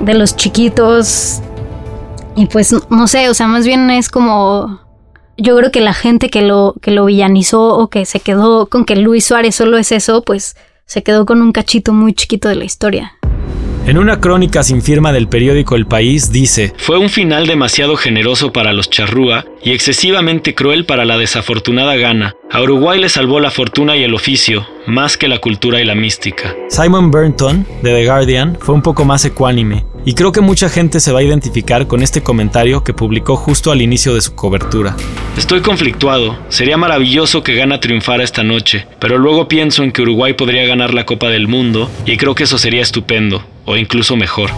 de 0.00 0.12
los 0.12 0.36
chiquitos. 0.36 1.40
Y 2.34 2.44
pues 2.46 2.76
no 2.90 3.06
sé, 3.06 3.30
o 3.30 3.34
sea, 3.34 3.46
más 3.46 3.66
bien 3.66 3.88
es 3.88 4.10
como 4.10 4.80
yo 5.38 5.56
creo 5.56 5.70
que 5.70 5.80
la 5.80 5.94
gente 5.94 6.28
que 6.28 6.42
lo, 6.42 6.74
que 6.82 6.90
lo 6.90 7.06
villanizó 7.06 7.78
o 7.78 7.88
que 7.88 8.04
se 8.04 8.20
quedó 8.20 8.66
con 8.66 8.84
que 8.84 8.96
Luis 8.96 9.24
Suárez 9.24 9.54
solo 9.54 9.78
es 9.78 9.90
eso, 9.90 10.20
pues 10.20 10.54
se 10.86 11.02
quedó 11.02 11.26
con 11.26 11.42
un 11.42 11.52
cachito 11.52 11.92
muy 11.92 12.14
chiquito 12.14 12.48
de 12.48 12.54
la 12.54 12.64
historia. 12.64 13.15
En 13.86 13.98
una 13.98 14.20
crónica 14.20 14.64
sin 14.64 14.82
firma 14.82 15.12
del 15.12 15.28
periódico 15.28 15.76
El 15.76 15.86
País 15.86 16.32
dice, 16.32 16.74
Fue 16.76 16.98
un 16.98 17.08
final 17.08 17.46
demasiado 17.46 17.96
generoso 17.96 18.52
para 18.52 18.72
los 18.72 18.90
charrúa 18.90 19.44
y 19.62 19.70
excesivamente 19.70 20.56
cruel 20.56 20.86
para 20.86 21.04
la 21.04 21.16
desafortunada 21.16 21.94
Gana. 21.94 22.34
A 22.50 22.62
Uruguay 22.62 22.98
le 22.98 23.08
salvó 23.08 23.38
la 23.38 23.52
fortuna 23.52 23.96
y 23.96 24.02
el 24.02 24.12
oficio, 24.12 24.66
más 24.88 25.16
que 25.16 25.28
la 25.28 25.38
cultura 25.38 25.80
y 25.80 25.84
la 25.84 25.94
mística. 25.94 26.52
Simon 26.68 27.12
Burnton, 27.12 27.64
de 27.84 27.94
The 27.94 28.06
Guardian, 28.06 28.58
fue 28.60 28.74
un 28.74 28.82
poco 28.82 29.04
más 29.04 29.24
ecuánime, 29.24 29.84
y 30.04 30.14
creo 30.14 30.32
que 30.32 30.40
mucha 30.40 30.68
gente 30.68 30.98
se 30.98 31.12
va 31.12 31.20
a 31.20 31.24
identificar 31.24 31.86
con 31.86 32.02
este 32.02 32.24
comentario 32.24 32.82
que 32.82 32.92
publicó 32.92 33.36
justo 33.36 33.70
al 33.70 33.82
inicio 33.82 34.14
de 34.14 34.20
su 34.20 34.34
cobertura. 34.34 34.96
Estoy 35.38 35.60
conflictuado, 35.60 36.36
sería 36.48 36.76
maravilloso 36.76 37.44
que 37.44 37.54
Gana 37.54 37.78
triunfara 37.78 38.24
esta 38.24 38.42
noche, 38.42 38.88
pero 38.98 39.16
luego 39.16 39.46
pienso 39.46 39.84
en 39.84 39.92
que 39.92 40.02
Uruguay 40.02 40.32
podría 40.32 40.66
ganar 40.66 40.92
la 40.92 41.06
Copa 41.06 41.28
del 41.28 41.46
Mundo, 41.46 41.88
y 42.04 42.16
creo 42.16 42.34
que 42.34 42.44
eso 42.44 42.58
sería 42.58 42.82
estupendo, 42.82 43.44
o 43.66 43.76
incluso 43.76 44.16
mejor. 44.16 44.50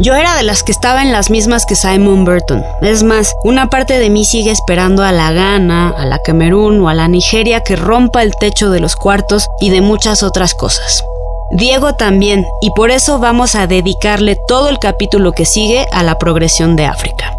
Yo 0.00 0.14
era 0.14 0.36
de 0.36 0.44
las 0.44 0.62
que 0.62 0.70
estaba 0.70 1.02
en 1.02 1.10
las 1.10 1.28
mismas 1.28 1.66
que 1.66 1.74
Simon 1.74 2.24
Burton. 2.24 2.62
Es 2.82 3.02
más, 3.02 3.34
una 3.42 3.68
parte 3.68 3.98
de 3.98 4.10
mí 4.10 4.24
sigue 4.24 4.52
esperando 4.52 5.02
a 5.02 5.10
la 5.10 5.32
Ghana, 5.32 5.90
a 5.90 6.06
la 6.06 6.20
Camerún 6.22 6.80
o 6.80 6.88
a 6.88 6.94
la 6.94 7.08
Nigeria 7.08 7.62
que 7.62 7.74
rompa 7.74 8.22
el 8.22 8.32
techo 8.38 8.70
de 8.70 8.78
los 8.78 8.94
cuartos 8.94 9.48
y 9.60 9.70
de 9.70 9.80
muchas 9.80 10.22
otras 10.22 10.54
cosas. 10.54 11.02
Diego 11.50 11.94
también, 11.94 12.46
y 12.60 12.70
por 12.76 12.92
eso 12.92 13.18
vamos 13.18 13.56
a 13.56 13.66
dedicarle 13.66 14.36
todo 14.46 14.68
el 14.68 14.78
capítulo 14.78 15.32
que 15.32 15.46
sigue 15.46 15.86
a 15.90 16.04
la 16.04 16.18
progresión 16.18 16.76
de 16.76 16.84
África. 16.84 17.32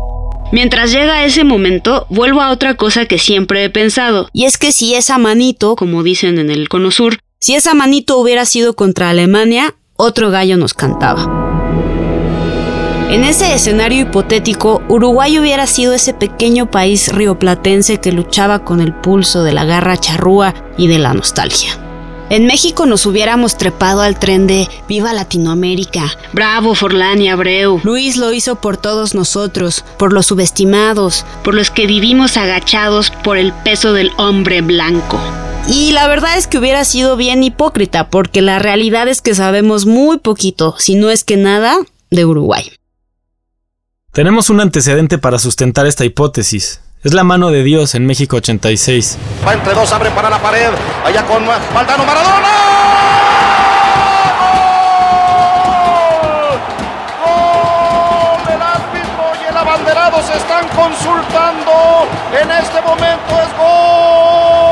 Mientras 0.52 0.92
llega 0.92 1.24
ese 1.24 1.44
momento, 1.44 2.08
vuelvo 2.10 2.42
a 2.42 2.50
otra 2.50 2.74
cosa 2.74 3.06
que 3.06 3.20
siempre 3.20 3.64
he 3.64 3.70
pensado, 3.70 4.28
y 4.34 4.46
es 4.46 4.58
que 4.58 4.72
si 4.72 4.96
esa 4.96 5.20
manito, 5.20 5.76
como 5.76 6.02
dicen 6.02 6.40
en 6.40 6.50
el 6.50 6.68
Cono 6.68 6.90
Sur, 6.90 7.20
si 7.40 7.56
esa 7.56 7.76
manito 7.76 8.18
hubiera 8.18 8.46
sido 8.46 8.74
contra 8.74 9.12
Alemania, 9.12 9.76
otro 10.00 10.32
gallo 10.32 10.56
nos 10.56 10.74
cantaba. 10.74 11.28
En 13.10 13.26
ese 13.26 13.54
escenario 13.54 14.04
hipotético, 14.04 14.82
Uruguay 14.88 15.38
hubiera 15.40 15.68
sido 15.68 15.94
ese 15.94 16.14
pequeño 16.14 16.72
país 16.72 17.12
rioplatense 17.12 18.00
que 18.00 18.14
luchaba 18.14 18.64
con 18.64 18.80
el 18.80 18.94
pulso 18.94 19.44
de 19.44 19.52
la 19.52 19.66
garra 19.66 19.98
charrúa 19.98 20.54
y 20.78 20.88
de 20.88 21.00
la 21.00 21.14
nostalgia. 21.14 21.78
En 22.30 22.46
México 22.46 22.86
nos 22.86 23.06
hubiéramos 23.08 23.58
trepado 23.58 24.02
al 24.02 24.20
tren 24.20 24.48
de 24.48 24.70
Viva 24.88 25.12
Latinoamérica. 25.12 26.06
Bravo 26.32 26.76
Forlán 26.76 27.22
y 27.22 27.28
Abreu. 27.28 27.82
Luis 27.84 28.16
lo 28.16 28.32
hizo 28.32 28.56
por 28.56 28.78
todos 28.78 29.16
nosotros, 29.16 29.84
por 29.98 30.14
los 30.14 30.28
subestimados, 30.28 31.26
por 31.44 31.56
los 31.56 31.72
que 31.72 31.88
vivimos 31.88 32.38
agachados 32.38 33.12
por 33.24 33.38
el 33.38 33.52
peso 33.52 33.94
del 33.94 34.12
hombre 34.18 34.62
blanco. 34.62 35.20
Y 35.68 35.92
la 35.92 36.08
verdad 36.08 36.38
es 36.38 36.48
que 36.48 36.58
hubiera 36.58 36.84
sido 36.84 37.16
bien 37.16 37.44
hipócrita, 37.44 38.10
porque 38.10 38.42
la 38.42 38.60
realidad 38.60 39.08
es 39.08 39.22
que 39.22 39.36
sabemos 39.36 39.86
muy 39.86 40.18
poquito, 40.18 40.76
si 40.78 40.96
no 40.96 41.10
es 41.10 41.24
que 41.24 41.38
nada, 41.38 41.78
de 42.10 42.26
Uruguay. 42.26 42.72
Tenemos 44.12 44.50
un 44.50 44.60
antecedente 44.62 45.18
para 45.18 45.38
sustentar 45.38 45.86
esta 45.86 46.06
hipótesis. 46.06 46.82
Es 47.04 47.14
la 47.14 47.24
mano 47.24 47.52
de 47.52 47.64
Dios 47.64 47.96
en 47.96 48.06
México 48.06 48.38
86. 48.38 49.18
Va 49.48 49.54
entre 49.54 49.74
dos, 49.74 49.94
abre 49.94 50.10
para 50.12 50.30
la 50.30 50.42
pared. 50.42 50.70
Allá 51.06 51.26
con 51.26 51.46
Valdano 51.46 52.06
Maradona. 52.06 52.79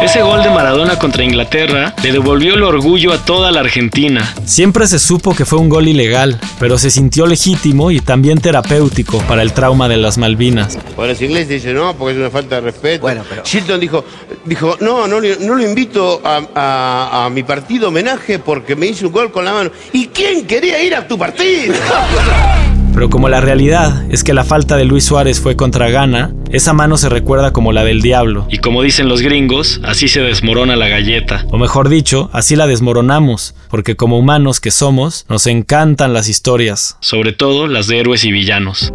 Ese 0.07 0.21
gol 0.21 0.41
de 0.41 0.49
Maradona 0.49 0.97
contra 0.97 1.23
Inglaterra 1.23 1.93
le 2.01 2.11
devolvió 2.13 2.53
el 2.55 2.63
orgullo 2.63 3.11
a 3.11 3.17
toda 3.17 3.51
la 3.51 3.59
Argentina. 3.59 4.33
Siempre 4.45 4.87
se 4.87 4.99
supo 4.99 5.35
que 5.35 5.43
fue 5.45 5.59
un 5.59 5.67
gol 5.67 5.87
ilegal, 5.87 6.39
pero 6.59 6.77
se 6.77 6.89
sintió 6.89 7.25
legítimo 7.27 7.91
y 7.91 7.99
también 7.99 8.39
terapéutico 8.39 9.19
para 9.23 9.41
el 9.41 9.51
trauma 9.51 9.89
de 9.89 9.97
las 9.97 10.17
Malvinas. 10.17 10.77
Bueno, 10.95 11.11
los 11.11 11.21
ingleses 11.21 11.49
dicen 11.49 11.75
no, 11.75 11.93
porque 11.95 12.13
es 12.13 12.19
una 12.19 12.29
falta 12.29 12.55
de 12.55 12.61
respeto. 12.61 13.01
Bueno, 13.01 13.23
pero- 13.29 13.43
Shilton 13.43 13.79
dijo, 13.81 14.05
dijo 14.45 14.77
no, 14.79 15.07
no, 15.07 15.19
no 15.19 15.55
lo 15.55 15.61
invito 15.61 16.21
a, 16.23 16.41
a- 16.55 17.25
a 17.25 17.29
mi 17.29 17.43
partido 17.43 17.89
homenaje 17.89 18.39
porque 18.39 18.75
me 18.77 18.87
hizo 18.87 19.07
un 19.07 19.11
gol 19.13 19.31
con 19.31 19.43
la 19.43 19.51
mano. 19.53 19.71
¿Y 19.91 20.07
quién 20.07 20.47
quería 20.47 20.81
ir 20.81 20.95
a 20.95 21.05
tu 21.07 21.17
partido? 21.17 21.73
Pero 22.97 23.11
como 23.11 23.29
la 23.29 23.41
realidad 23.41 24.11
es 24.11 24.23
que 24.23 24.33
la 24.33 24.43
falta 24.43 24.75
de 24.75 24.83
Luis 24.83 25.03
Suárez 25.03 25.39
fue 25.39 25.55
contra 25.55 25.87
Ghana, 25.91 26.33
esa 26.49 26.73
mano 26.73 26.97
se 26.97 27.09
recuerda 27.09 27.53
como 27.53 27.71
la 27.71 27.83
del 27.83 28.01
diablo. 28.01 28.47
Y 28.49 28.57
como 28.57 28.81
dicen 28.81 29.07
los 29.07 29.21
gringos, 29.21 29.79
así 29.83 30.07
se 30.07 30.21
desmorona 30.21 30.75
la 30.75 30.87
galleta. 30.87 31.45
O 31.51 31.59
mejor 31.59 31.89
dicho, 31.89 32.31
así 32.33 32.55
la 32.55 32.65
desmoronamos, 32.65 33.53
porque 33.69 33.95
como 33.95 34.17
humanos 34.17 34.59
que 34.59 34.71
somos, 34.71 35.27
nos 35.29 35.45
encantan 35.45 36.11
las 36.11 36.27
historias. 36.27 36.97
Sobre 36.99 37.33
todo 37.33 37.67
las 37.67 37.85
de 37.85 37.99
héroes 37.99 38.25
y 38.25 38.31
villanos. 38.31 38.91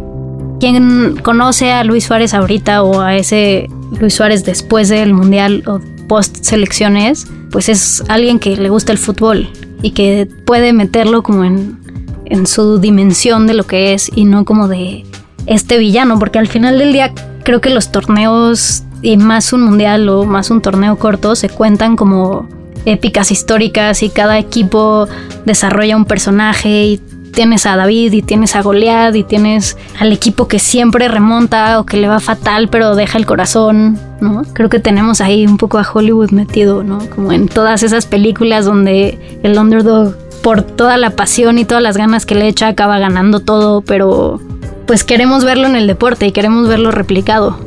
Quien 0.59 1.15
conoce 1.23 1.71
a 1.71 1.85
Luis 1.85 2.03
Suárez 2.03 2.33
ahorita 2.33 2.83
o 2.83 2.99
a 2.99 3.15
ese 3.15 3.69
Luis 4.01 4.15
Suárez 4.15 4.43
después 4.43 4.89
del 4.89 5.13
Mundial 5.13 5.63
o 5.65 5.79
post 6.09 6.43
selecciones, 6.43 7.27
pues 7.51 7.69
es 7.69 8.03
alguien 8.09 8.39
que 8.39 8.57
le 8.57 8.67
gusta 8.67 8.91
el 8.91 8.97
fútbol 8.97 9.47
y 9.81 9.91
que 9.91 10.27
puede 10.45 10.73
meterlo 10.73 11.23
como 11.23 11.45
en, 11.45 11.82
en 12.25 12.47
su 12.47 12.79
dimensión 12.79 13.47
de 13.47 13.53
lo 13.53 13.65
que 13.65 13.93
es 13.93 14.09
y 14.15 14.25
no 14.25 14.45
como 14.45 14.67
de 14.67 15.05
este 15.45 15.77
villano, 15.77 16.19
porque 16.19 16.39
al 16.39 16.47
final 16.47 16.79
del 16.79 16.93
día 16.93 17.13
creo 17.43 17.61
que 17.61 17.69
los 17.69 17.91
torneos 17.91 18.83
y 19.01 19.17
más 19.17 19.53
un 19.53 19.63
mundial 19.63 20.07
o 20.09 20.23
más 20.25 20.49
un 20.49 20.61
torneo 20.61 20.97
corto 20.97 21.35
se 21.35 21.49
cuentan 21.49 21.95
como 21.95 22.47
épicas 22.85 23.31
históricas 23.31 24.03
y 24.03 24.09
cada 24.09 24.39
equipo 24.39 25.07
desarrolla 25.45 25.97
un 25.97 26.05
personaje 26.05 26.85
y 26.85 27.01
tienes 27.33 27.65
a 27.65 27.75
David 27.75 28.13
y 28.13 28.21
tienes 28.21 28.55
a 28.55 28.61
Goliat 28.61 29.15
y 29.15 29.23
tienes 29.23 29.77
al 29.99 30.11
equipo 30.13 30.47
que 30.47 30.59
siempre 30.59 31.07
remonta 31.07 31.79
o 31.79 31.85
que 31.85 31.97
le 31.97 32.07
va 32.07 32.19
fatal 32.19 32.69
pero 32.69 32.95
deja 32.95 33.17
el 33.17 33.25
corazón, 33.25 33.97
¿no? 34.21 34.43
Creo 34.53 34.69
que 34.69 34.79
tenemos 34.79 35.19
ahí 35.19 35.45
un 35.45 35.57
poco 35.57 35.79
a 35.79 35.87
Hollywood 35.91 36.31
metido, 36.31 36.83
¿no? 36.83 36.99
Como 37.09 37.33
en 37.33 37.47
todas 37.47 37.83
esas 37.83 38.05
películas 38.05 38.65
donde 38.65 39.39
el 39.43 39.57
underdog 39.57 40.15
por 40.43 40.61
toda 40.61 40.97
la 40.97 41.11
pasión 41.11 41.57
y 41.57 41.65
todas 41.65 41.81
las 41.81 41.97
ganas 41.97 42.27
que 42.27 42.35
le 42.35 42.47
echa 42.47 42.67
acaba 42.67 42.99
ganando 42.99 43.39
todo, 43.39 43.81
pero 43.81 44.39
pues 44.85 45.03
queremos 45.03 45.43
verlo 45.43 45.65
en 45.65 45.75
el 45.75 45.87
deporte 45.87 46.27
y 46.27 46.31
queremos 46.31 46.67
verlo 46.67 46.91
replicado. 46.91 47.57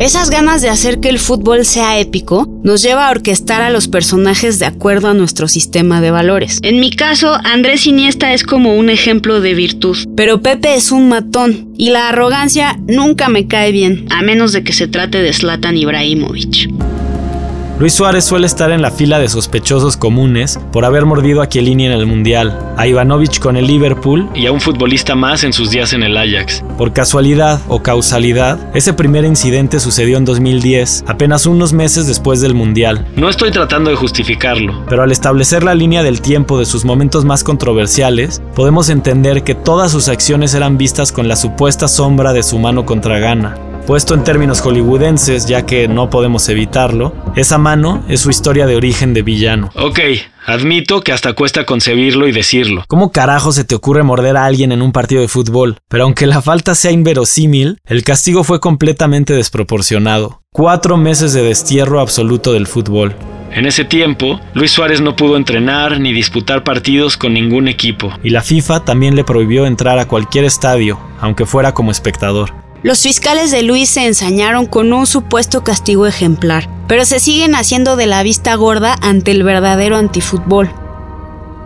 Esas 0.00 0.28
ganas 0.28 0.60
de 0.60 0.68
hacer 0.68 0.98
que 0.98 1.08
el 1.08 1.20
fútbol 1.20 1.64
sea 1.64 2.00
épico 2.00 2.48
nos 2.64 2.82
lleva 2.82 3.06
a 3.06 3.10
orquestar 3.12 3.62
a 3.62 3.70
los 3.70 3.86
personajes 3.86 4.58
de 4.58 4.66
acuerdo 4.66 5.08
a 5.08 5.14
nuestro 5.14 5.46
sistema 5.46 6.00
de 6.00 6.10
valores. 6.10 6.58
En 6.62 6.80
mi 6.80 6.90
caso, 6.90 7.38
Andrés 7.44 7.86
Iniesta 7.86 8.34
es 8.34 8.42
como 8.42 8.74
un 8.74 8.90
ejemplo 8.90 9.40
de 9.40 9.54
virtud, 9.54 9.96
pero 10.16 10.42
Pepe 10.42 10.74
es 10.74 10.90
un 10.90 11.08
matón 11.08 11.72
y 11.78 11.90
la 11.90 12.08
arrogancia 12.08 12.76
nunca 12.88 13.28
me 13.28 13.46
cae 13.46 13.70
bien, 13.70 14.06
a 14.10 14.22
menos 14.22 14.52
de 14.52 14.64
que 14.64 14.72
se 14.72 14.88
trate 14.88 15.22
de 15.22 15.32
Zlatan 15.32 15.76
Ibrahimovic. 15.76 16.68
Luis 17.76 17.92
Suárez 17.92 18.24
suele 18.24 18.46
estar 18.46 18.70
en 18.70 18.82
la 18.82 18.92
fila 18.92 19.18
de 19.18 19.28
sospechosos 19.28 19.96
comunes 19.96 20.60
por 20.70 20.84
haber 20.84 21.06
mordido 21.06 21.42
a 21.42 21.48
Chiellini 21.48 21.86
en 21.86 21.92
el 21.92 22.06
Mundial, 22.06 22.56
a 22.76 22.86
Ivanovic 22.86 23.40
con 23.40 23.56
el 23.56 23.66
Liverpool 23.66 24.28
Y 24.32 24.46
a 24.46 24.52
un 24.52 24.60
futbolista 24.60 25.16
más 25.16 25.42
en 25.42 25.52
sus 25.52 25.70
días 25.70 25.92
en 25.92 26.04
el 26.04 26.16
Ajax. 26.16 26.62
Por 26.78 26.92
casualidad 26.92 27.60
o 27.66 27.82
causalidad, 27.82 28.60
ese 28.76 28.92
primer 28.92 29.24
incidente 29.24 29.80
sucedió 29.80 30.18
en 30.18 30.24
2010, 30.24 31.04
apenas 31.08 31.46
unos 31.46 31.72
meses 31.72 32.06
después 32.06 32.40
del 32.40 32.54
Mundial. 32.54 33.08
No 33.16 33.28
estoy 33.28 33.50
tratando 33.50 33.90
de 33.90 33.96
justificarlo. 33.96 34.84
Pero 34.88 35.02
al 35.02 35.10
establecer 35.10 35.64
la 35.64 35.74
línea 35.74 36.04
del 36.04 36.20
tiempo 36.20 36.60
de 36.60 36.66
sus 36.66 36.84
momentos 36.84 37.24
más 37.24 37.42
controversiales, 37.42 38.40
podemos 38.54 38.88
entender 38.88 39.42
que 39.42 39.56
todas 39.56 39.90
sus 39.90 40.08
acciones 40.08 40.54
eran 40.54 40.78
vistas 40.78 41.10
con 41.10 41.26
la 41.26 41.34
supuesta 41.34 41.88
sombra 41.88 42.32
de 42.32 42.44
su 42.44 42.56
mano 42.60 42.86
contra 42.86 43.18
Ghana. 43.18 43.73
Puesto 43.86 44.14
en 44.14 44.24
términos 44.24 44.62
hollywoodenses, 44.62 45.46
ya 45.46 45.66
que 45.66 45.88
no 45.88 46.08
podemos 46.08 46.48
evitarlo, 46.48 47.14
esa 47.36 47.58
mano 47.58 48.02
es 48.08 48.20
su 48.20 48.30
historia 48.30 48.66
de 48.66 48.76
origen 48.76 49.12
de 49.12 49.22
villano. 49.22 49.70
Ok, 49.76 50.00
Admito 50.46 51.00
que 51.00 51.12
hasta 51.12 51.32
cuesta 51.32 51.64
concebirlo 51.64 52.28
y 52.28 52.32
decirlo. 52.32 52.84
¿Cómo 52.86 53.12
carajo 53.12 53.50
se 53.50 53.64
te 53.64 53.74
ocurre 53.74 54.02
morder 54.02 54.36
a 54.36 54.44
alguien 54.44 54.72
en 54.72 54.82
un 54.82 54.92
partido 54.92 55.22
de 55.22 55.28
fútbol? 55.28 55.78
Pero 55.88 56.04
aunque 56.04 56.26
la 56.26 56.42
falta 56.42 56.74
sea 56.74 56.90
inverosímil, 56.90 57.78
el 57.86 58.04
castigo 58.04 58.44
fue 58.44 58.60
completamente 58.60 59.32
desproporcionado. 59.32 60.42
Cuatro 60.52 60.98
meses 60.98 61.32
de 61.32 61.42
destierro 61.42 61.98
absoluto 61.98 62.52
del 62.52 62.66
fútbol. 62.66 63.14
En 63.52 63.64
ese 63.64 63.84
tiempo, 63.84 64.38
Luis 64.52 64.72
Suárez 64.72 65.00
no 65.00 65.16
pudo 65.16 65.36
entrenar 65.38 65.98
ni 65.98 66.12
disputar 66.12 66.62
partidos 66.62 67.16
con 67.16 67.32
ningún 67.32 67.68
equipo. 67.68 68.12
Y 68.22 68.30
la 68.30 68.42
FIFA 68.42 68.84
también 68.84 69.16
le 69.16 69.24
prohibió 69.24 69.64
entrar 69.64 69.98
a 69.98 70.08
cualquier 70.08 70.44
estadio, 70.44 70.98
aunque 71.20 71.46
fuera 71.46 71.72
como 71.72 71.90
espectador. 71.90 72.63
Los 72.84 73.00
fiscales 73.00 73.50
de 73.50 73.62
Luis 73.62 73.88
se 73.88 74.04
ensañaron 74.04 74.66
con 74.66 74.92
un 74.92 75.06
supuesto 75.06 75.64
castigo 75.64 76.06
ejemplar, 76.06 76.68
pero 76.86 77.06
se 77.06 77.18
siguen 77.18 77.54
haciendo 77.54 77.96
de 77.96 78.06
la 78.06 78.22
vista 78.22 78.54
gorda 78.56 78.94
ante 79.00 79.30
el 79.30 79.42
verdadero 79.42 79.96
antifútbol. 79.96 80.70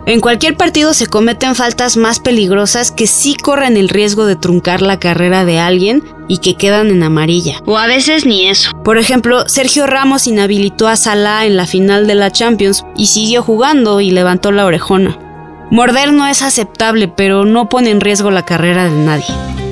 En 0.05 0.21
cualquier 0.21 0.55
partido 0.55 0.93
se 0.93 1.07
cometen 1.07 1.55
faltas 1.55 1.97
más 1.97 2.21
peligrosas 2.21 2.91
que 2.91 3.05
sí 3.05 3.35
corren 3.35 3.75
el 3.75 3.89
riesgo 3.89 4.25
de 4.25 4.37
truncar 4.37 4.81
la 4.81 4.97
carrera 4.97 5.43
de 5.43 5.59
alguien 5.59 6.05
y 6.29 6.37
que 6.37 6.55
quedan 6.55 6.87
en 6.87 7.03
amarilla. 7.03 7.61
O 7.65 7.77
a 7.77 7.87
veces 7.87 8.25
ni 8.25 8.47
eso. 8.47 8.71
Por 8.85 8.97
ejemplo, 8.97 9.43
Sergio 9.49 9.87
Ramos 9.87 10.25
inhabilitó 10.25 10.87
a 10.87 10.95
Salah 10.95 11.45
en 11.45 11.57
la 11.57 11.67
final 11.67 12.07
de 12.07 12.15
la 12.15 12.31
Champions 12.31 12.85
y 12.95 13.07
siguió 13.07 13.43
jugando 13.43 13.99
y 13.99 14.11
levantó 14.11 14.53
la 14.53 14.65
orejona. 14.65 15.19
Morder 15.69 16.13
no 16.13 16.25
es 16.27 16.41
aceptable, 16.41 17.09
pero 17.09 17.43
no 17.43 17.67
pone 17.67 17.89
en 17.89 17.99
riesgo 17.99 18.31
la 18.31 18.45
carrera 18.45 18.85
de 18.85 19.03
nadie. 19.03 19.25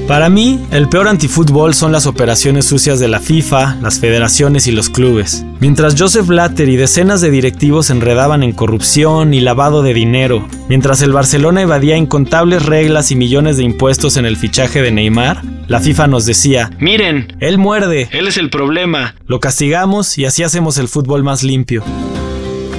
Para 0.08 0.30
mí, 0.30 0.66
el 0.72 0.88
peor 0.88 1.10
antifútbol 1.10 1.74
son 1.74 1.92
las 1.92 2.08
operaciones 2.08 2.66
sucias 2.66 2.98
de 3.02 3.10
la 3.10 3.20
FIFA, 3.20 3.76
las 3.82 4.00
federaciones 4.00 4.66
y 4.66 4.72
los 4.72 4.90
clubes. 4.90 5.44
Mientras 5.60 5.96
Joseph 6.00 6.28
Blatter 6.28 6.70
y 6.70 6.78
decenas 6.78 7.20
de 7.20 7.30
directivos 7.30 7.88
se 7.88 7.94
enredaban 7.94 8.42
en 8.42 8.54
corrupción 8.54 9.34
y 9.34 9.42
lavado 9.42 9.84
de 9.84 9.94
dinero, 9.94 10.48
mientras 10.70 11.02
el 11.02 11.12
Barcelona 11.12 11.62
evadía 11.62 11.98
incontables 11.98 12.66
reglas 12.66 13.12
y 13.12 13.18
millones 13.18 13.58
de 13.58 13.64
impuestos 13.64 14.16
en 14.16 14.26
el 14.26 14.38
fichaje 14.38 14.82
de 14.82 14.92
Neymar, 14.92 15.42
la 15.68 15.82
FIFA 15.82 16.08
nos 16.08 16.26
decía, 16.26 16.72
miren, 16.80 17.36
él 17.42 17.58
muerde, 17.58 18.08
él 18.14 18.28
es 18.28 18.38
el 18.38 18.50
problema. 18.50 19.16
Lo 19.28 19.42
castigamos 19.42 20.18
y 20.18 20.24
así 20.24 20.42
hacemos 20.42 20.78
el 20.78 20.88
fútbol 20.88 21.24
más 21.24 21.44
limpio. 21.44 21.84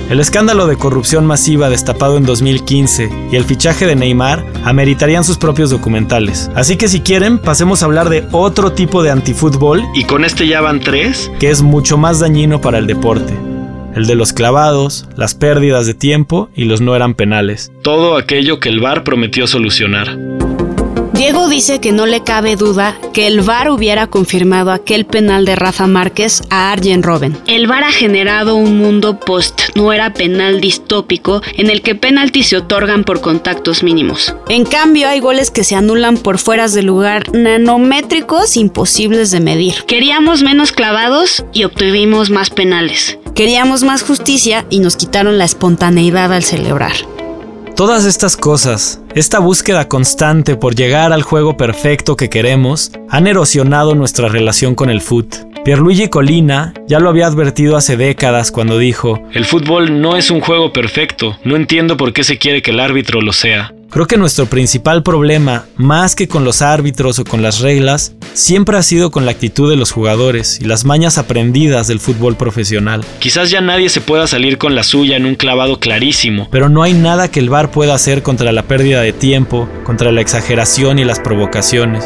El 0.08 0.20
escándalo 0.20 0.66
de 0.66 0.76
corrupción 0.76 1.26
masiva 1.26 1.68
destapado 1.68 2.16
en 2.16 2.24
2015 2.24 3.10
y 3.30 3.36
el 3.36 3.44
fichaje 3.44 3.84
de 3.84 3.94
Neymar 3.94 4.42
ameritarían 4.64 5.22
sus 5.22 5.36
propios 5.36 5.68
documentales. 5.68 6.50
Así 6.54 6.78
que 6.78 6.88
si 6.88 7.00
quieren, 7.00 7.38
pasemos 7.38 7.82
a 7.82 7.86
hablar 7.86 8.08
de 8.08 8.26
otro 8.32 8.72
tipo 8.72 9.02
de 9.02 9.10
antifútbol. 9.10 9.84
¿Y 9.94 10.04
con 10.04 10.24
este 10.24 10.48
ya 10.48 10.62
van 10.62 10.80
tres? 10.80 11.30
Que 11.38 11.50
es 11.50 11.60
mucho 11.60 11.98
más 11.98 12.20
dañino 12.20 12.58
para 12.58 12.78
el 12.78 12.86
deporte. 12.86 13.34
El 13.94 14.06
de 14.06 14.14
los 14.14 14.32
clavados, 14.32 15.06
las 15.14 15.34
pérdidas 15.34 15.84
de 15.84 15.92
tiempo 15.92 16.48
y 16.56 16.64
los 16.64 16.80
no 16.80 16.96
eran 16.96 17.12
penales. 17.12 17.70
Todo 17.82 18.16
aquello 18.16 18.60
que 18.60 18.70
el 18.70 18.80
VAR 18.80 19.04
prometió 19.04 19.46
solucionar. 19.46 20.16
Diego 21.18 21.48
dice 21.48 21.80
que 21.80 21.90
no 21.90 22.06
le 22.06 22.22
cabe 22.22 22.54
duda 22.54 22.96
que 23.12 23.26
el 23.26 23.40
VAR 23.40 23.70
hubiera 23.70 24.06
confirmado 24.06 24.70
aquel 24.70 25.04
penal 25.04 25.44
de 25.44 25.56
Rafa 25.56 25.88
Márquez 25.88 26.42
a 26.48 26.70
Arjen 26.70 27.02
Robben. 27.02 27.37
El 27.48 27.66
VAR 27.66 27.82
ha 27.82 27.90
generado 27.90 28.54
un 28.54 28.78
mundo 28.78 29.18
post 29.18 29.62
no 29.75 29.92
era 29.92 30.14
penal 30.14 30.60
distópico 30.60 31.42
en 31.56 31.70
el 31.70 31.82
que 31.82 31.96
penaltis 31.96 32.50
se 32.50 32.56
otorgan 32.56 33.02
por 33.02 33.20
contactos 33.20 33.82
mínimos. 33.82 34.32
En 34.48 34.64
cambio, 34.64 35.08
hay 35.08 35.18
goles 35.18 35.50
que 35.50 35.64
se 35.64 35.75
anulan 35.75 36.18
por 36.18 36.38
fueras 36.38 36.72
de 36.72 36.82
lugar 36.82 37.34
nanométricos 37.34 38.56
imposibles 38.56 39.32
de 39.32 39.40
medir. 39.40 39.75
Queríamos 39.88 40.44
menos 40.44 40.70
clavados 40.70 41.44
y 41.52 41.64
obtuvimos 41.64 42.30
más 42.30 42.50
penales. 42.50 43.18
Queríamos 43.34 43.82
más 43.82 44.04
justicia 44.04 44.66
y 44.70 44.78
nos 44.78 44.94
quitaron 44.94 45.37
la 45.37 45.46
espontaneidad 45.46 46.32
al 46.32 46.44
celebrar. 46.44 46.94
Todas 47.75 48.06
estas 48.06 48.37
cosas, 48.37 49.00
esta 49.18 49.40
búsqueda 49.40 49.88
constante 49.88 50.54
por 50.54 50.76
llegar 50.76 51.12
al 51.12 51.22
juego 51.22 51.56
perfecto 51.56 52.16
que 52.16 52.30
queremos, 52.30 52.92
han 53.10 53.26
erosionado 53.26 53.96
nuestra 53.96 54.28
relación 54.28 54.76
con 54.76 54.90
el 54.90 55.00
foot. 55.00 55.34
Pierluigi 55.64 56.08
Colina 56.08 56.72
ya 56.87 57.00
lo 57.00 57.08
había 57.08 57.26
advertido 57.26 57.76
hace 57.76 57.96
décadas 57.96 58.52
cuando 58.52 58.78
dijo, 58.78 59.20
El 59.32 59.45
fútbol 59.45 60.00
no 60.00 60.16
es 60.16 60.30
un 60.30 60.40
juego 60.40 60.73
perfecto, 60.73 61.36
no 61.43 61.56
entiendo 61.56 61.97
por 61.97 62.12
qué 62.12 62.23
se 62.23 62.38
quiere 62.38 62.62
que 62.62 62.71
el 62.71 62.78
árbitro 62.78 63.21
lo 63.21 63.32
sea. 63.32 63.75
Creo 63.90 64.06
que 64.06 64.18
nuestro 64.18 64.44
principal 64.44 65.02
problema, 65.02 65.64
más 65.76 66.14
que 66.14 66.28
con 66.28 66.44
los 66.44 66.60
árbitros 66.60 67.18
o 67.18 67.24
con 67.24 67.40
las 67.40 67.60
reglas, 67.60 68.12
siempre 68.34 68.76
ha 68.76 68.82
sido 68.82 69.10
con 69.10 69.24
la 69.24 69.30
actitud 69.30 69.70
de 69.70 69.76
los 69.76 69.92
jugadores 69.92 70.60
y 70.60 70.66
las 70.66 70.84
mañas 70.84 71.16
aprendidas 71.16 71.88
del 71.88 71.98
fútbol 71.98 72.36
profesional. 72.36 73.02
Quizás 73.18 73.50
ya 73.50 73.62
nadie 73.62 73.88
se 73.88 74.02
pueda 74.02 74.26
salir 74.26 74.58
con 74.58 74.74
la 74.74 74.82
suya 74.82 75.16
en 75.16 75.24
un 75.24 75.36
clavado 75.36 75.80
clarísimo. 75.80 76.48
Pero 76.50 76.68
no 76.68 76.82
hay 76.82 76.92
nada 76.92 77.30
que 77.30 77.40
el 77.40 77.48
VAR 77.48 77.70
pueda 77.70 77.94
hacer 77.94 78.22
contra 78.22 78.52
la 78.52 78.64
pérdida 78.64 79.00
de 79.00 79.14
tiempo, 79.14 79.70
contra 79.84 80.12
la 80.12 80.20
exageración 80.20 80.98
y 80.98 81.06
las 81.06 81.18
provocaciones. 81.18 82.04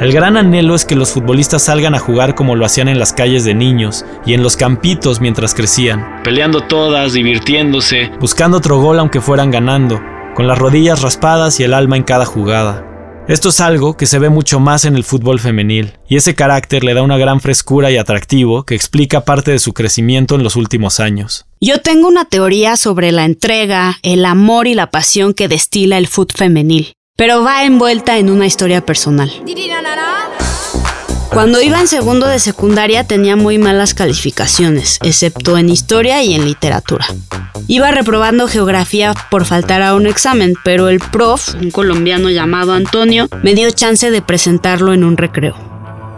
El 0.00 0.12
gran 0.12 0.36
anhelo 0.36 0.74
es 0.74 0.84
que 0.84 0.94
los 0.94 1.12
futbolistas 1.12 1.64
salgan 1.64 1.94
a 1.94 2.00
jugar 2.00 2.34
como 2.34 2.54
lo 2.54 2.66
hacían 2.66 2.86
en 2.86 2.98
las 2.98 3.14
calles 3.14 3.46
de 3.46 3.54
niños 3.54 4.04
y 4.26 4.34
en 4.34 4.42
los 4.42 4.58
campitos 4.58 5.22
mientras 5.22 5.54
crecían. 5.54 6.20
Peleando 6.22 6.60
todas, 6.60 7.14
divirtiéndose. 7.14 8.10
Buscando 8.20 8.58
otro 8.58 8.78
gol 8.78 8.98
aunque 8.98 9.22
fueran 9.22 9.50
ganando 9.50 9.98
con 10.38 10.46
las 10.46 10.56
rodillas 10.56 11.02
raspadas 11.02 11.58
y 11.58 11.64
el 11.64 11.74
alma 11.74 11.96
en 11.96 12.04
cada 12.04 12.24
jugada. 12.24 12.84
Esto 13.26 13.48
es 13.48 13.60
algo 13.60 13.96
que 13.96 14.06
se 14.06 14.20
ve 14.20 14.28
mucho 14.28 14.60
más 14.60 14.84
en 14.84 14.94
el 14.94 15.02
fútbol 15.02 15.40
femenil, 15.40 15.94
y 16.08 16.14
ese 16.14 16.36
carácter 16.36 16.84
le 16.84 16.94
da 16.94 17.02
una 17.02 17.18
gran 17.18 17.40
frescura 17.40 17.90
y 17.90 17.96
atractivo 17.96 18.62
que 18.62 18.76
explica 18.76 19.24
parte 19.24 19.50
de 19.50 19.58
su 19.58 19.72
crecimiento 19.72 20.36
en 20.36 20.44
los 20.44 20.54
últimos 20.54 21.00
años. 21.00 21.46
Yo 21.60 21.80
tengo 21.80 22.06
una 22.06 22.24
teoría 22.24 22.76
sobre 22.76 23.10
la 23.10 23.24
entrega, 23.24 23.98
el 24.04 24.24
amor 24.24 24.68
y 24.68 24.74
la 24.74 24.92
pasión 24.92 25.34
que 25.34 25.48
destila 25.48 25.98
el 25.98 26.06
fútbol 26.06 26.36
femenil, 26.36 26.92
pero 27.16 27.42
va 27.42 27.64
envuelta 27.64 28.16
en 28.18 28.30
una 28.30 28.46
historia 28.46 28.86
personal. 28.86 29.32
Cuando 31.30 31.60
iba 31.60 31.78
en 31.78 31.88
segundo 31.88 32.26
de 32.26 32.38
secundaria 32.38 33.04
tenía 33.04 33.36
muy 33.36 33.58
malas 33.58 33.94
calificaciones, 33.94 34.98
excepto 35.02 35.58
en 35.58 35.68
historia 35.68 36.22
y 36.22 36.34
en 36.34 36.46
literatura. 36.46 37.06
Iba 37.66 37.90
reprobando 37.90 38.48
geografía 38.48 39.14
por 39.30 39.44
faltar 39.44 39.82
a 39.82 39.94
un 39.94 40.06
examen, 40.06 40.54
pero 40.64 40.88
el 40.88 41.00
prof, 41.00 41.54
un 41.54 41.70
colombiano 41.70 42.30
llamado 42.30 42.72
Antonio, 42.72 43.28
me 43.42 43.54
dio 43.54 43.70
chance 43.70 44.10
de 44.10 44.22
presentarlo 44.22 44.94
en 44.94 45.04
un 45.04 45.16
recreo. 45.16 45.54